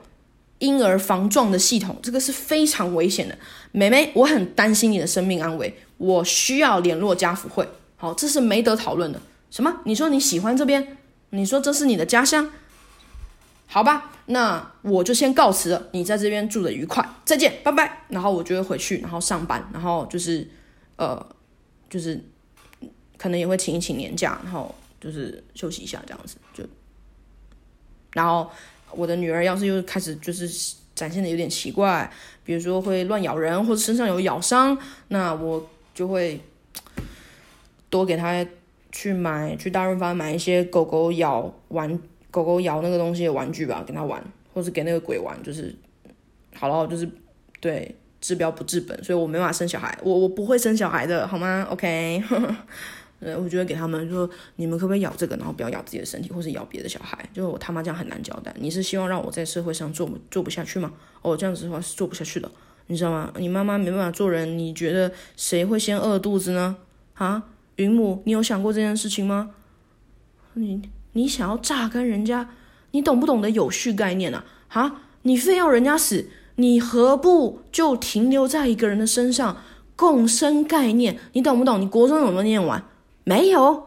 [0.59, 3.39] 婴儿防撞的系统，这个是非常危险的。
[3.73, 7.67] 妹妹，我很担心你的生命安危，我需要联络家福会。
[7.97, 9.19] 好，这是没得讨论的。
[9.51, 9.77] 什么？
[9.85, 10.99] 你说你喜欢这边？
[11.31, 12.51] 你说这是你的家乡？
[13.69, 15.89] 好吧，那我就先告辞了。
[15.93, 18.05] 你在这边住的愉快，再见，拜拜。
[18.09, 20.49] 然后我就会回去，然后上班，然后就是，
[20.97, 21.27] 呃，
[21.91, 22.19] 就是
[23.19, 26.37] 可能也会请一请年假，然后就是休息一下这样子。
[26.55, 26.65] 就，
[28.13, 28.49] 然后
[28.93, 30.49] 我的女儿要是又开始就是
[30.95, 32.11] 展现的有点奇怪，
[32.45, 36.41] 比如说会乱咬人或者身上有咬伤，那我就会
[37.91, 38.47] 多给她
[38.93, 42.01] 去买去大润发买一些狗狗咬玩。
[42.37, 44.23] 狗狗咬那个东西的玩具吧，跟他玩，
[44.53, 45.75] 或是给那个鬼玩，就是
[46.55, 47.09] 好了，就是
[47.63, 52.23] 对，治标不治本，所以我没办法生小孩，我我不会生小孩的，好吗？OK，
[53.21, 57.19] 呃， 我觉得给他们说，你们可不可以咬这个，然后不要咬自己的身体，或是咬别的小孩？
[57.33, 58.55] 就是我他妈这样很难交代。
[58.61, 60.93] 你是希望让我在社会上做做不下去吗？
[61.23, 62.51] 哦，这样子的话是做不下去的，
[62.89, 63.33] 你知道吗？
[63.39, 66.77] 你妈妈没办法做人，你觉得谁会先饿肚子呢？
[67.15, 67.43] 啊，
[67.77, 69.55] 云母，你有想过这件事情吗？
[70.53, 70.83] 你
[71.17, 72.51] 你想要榨干人家，
[72.91, 74.45] 你懂不懂得有序概念啊？
[74.69, 76.29] 啊，你非要人家死？
[76.57, 79.63] 你何不就停留在一个人的身上，
[79.97, 81.19] 共生概念？
[81.33, 81.81] 你懂不懂？
[81.81, 82.85] 你国中有没有念完？
[83.25, 83.87] 没有，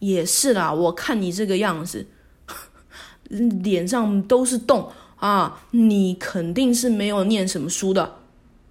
[0.00, 0.70] 也是啦。
[0.70, 2.06] 我看你这个样子，
[3.30, 8.18] 脸上都是洞啊，你肯定是没有念什么书的。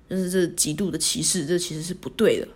[0.07, 2.47] 就是这极度的歧视，这其实是不对的。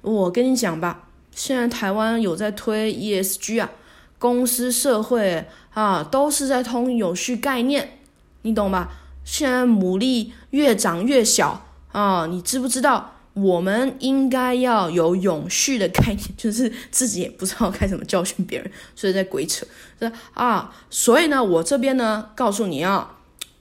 [0.00, 3.70] 我跟你讲吧，现在台湾有在推 ESG 啊，
[4.18, 8.00] 公司社会啊，都是在通有序概念，
[8.42, 8.90] 你懂吧？
[9.24, 12.26] 现在牡蛎越长越小啊！
[12.26, 13.14] 你知不知道？
[13.34, 19.64] 我们应该要有永续的概念， 就是自己也不知道该怎么教训别人，所以在鬼扯。
[20.00, 23.18] 是啊，所以呢，我这边呢，告诉你啊，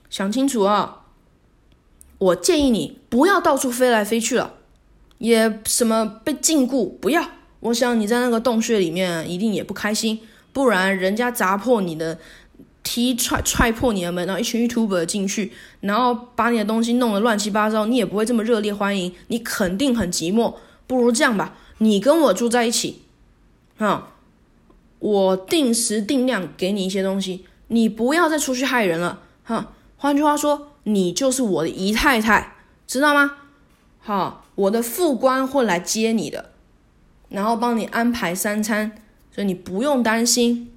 [0.09, 1.03] 想清楚啊！
[2.17, 4.53] 我建议你不要到处飞来飞去了，
[5.19, 7.23] 也什么被禁锢，不要。
[7.59, 10.21] 我想你在那个洞穴里面一定也不开心，
[10.53, 12.17] 不然人家砸破你的。
[12.89, 20.55] 踢踹踹破你的门，然后一群 YouTuber 进去，然后把你的东西弄得乱七八糟，你也不会这么热烈欢迎，你肯定很寂寞。
[20.87, 23.01] 不如这样吧，你跟我住在一起，
[23.77, 24.13] 啊，
[24.99, 29.73] 我定时定量给你一些东西，你不要再出去害人了，哈。
[29.97, 32.55] 换句话说，你就是我的姨太太，
[32.87, 33.33] 知道吗？
[33.99, 36.51] 好，我的副官会来接你的，
[37.27, 38.93] 然后帮你安排三餐，
[39.37, 40.73] 所以你不用担心。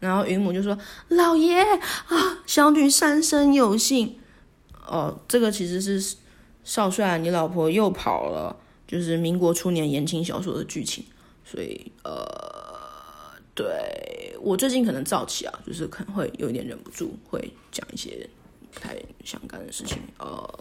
[0.00, 0.78] 然后云母就说
[1.08, 4.18] ：“老爷啊，小女三生有幸。
[4.86, 6.16] 哦，这个其实是
[6.64, 11.04] 少帅，你老婆又跑了，就是民国初年言情小说的剧情。
[11.44, 12.24] 所以，呃，
[13.54, 18.26] 对我最近可能躁起啊，就是可能会有一点忍不住，会讲一些
[18.72, 19.98] 不太想干的事情。
[20.18, 20.58] 呃。”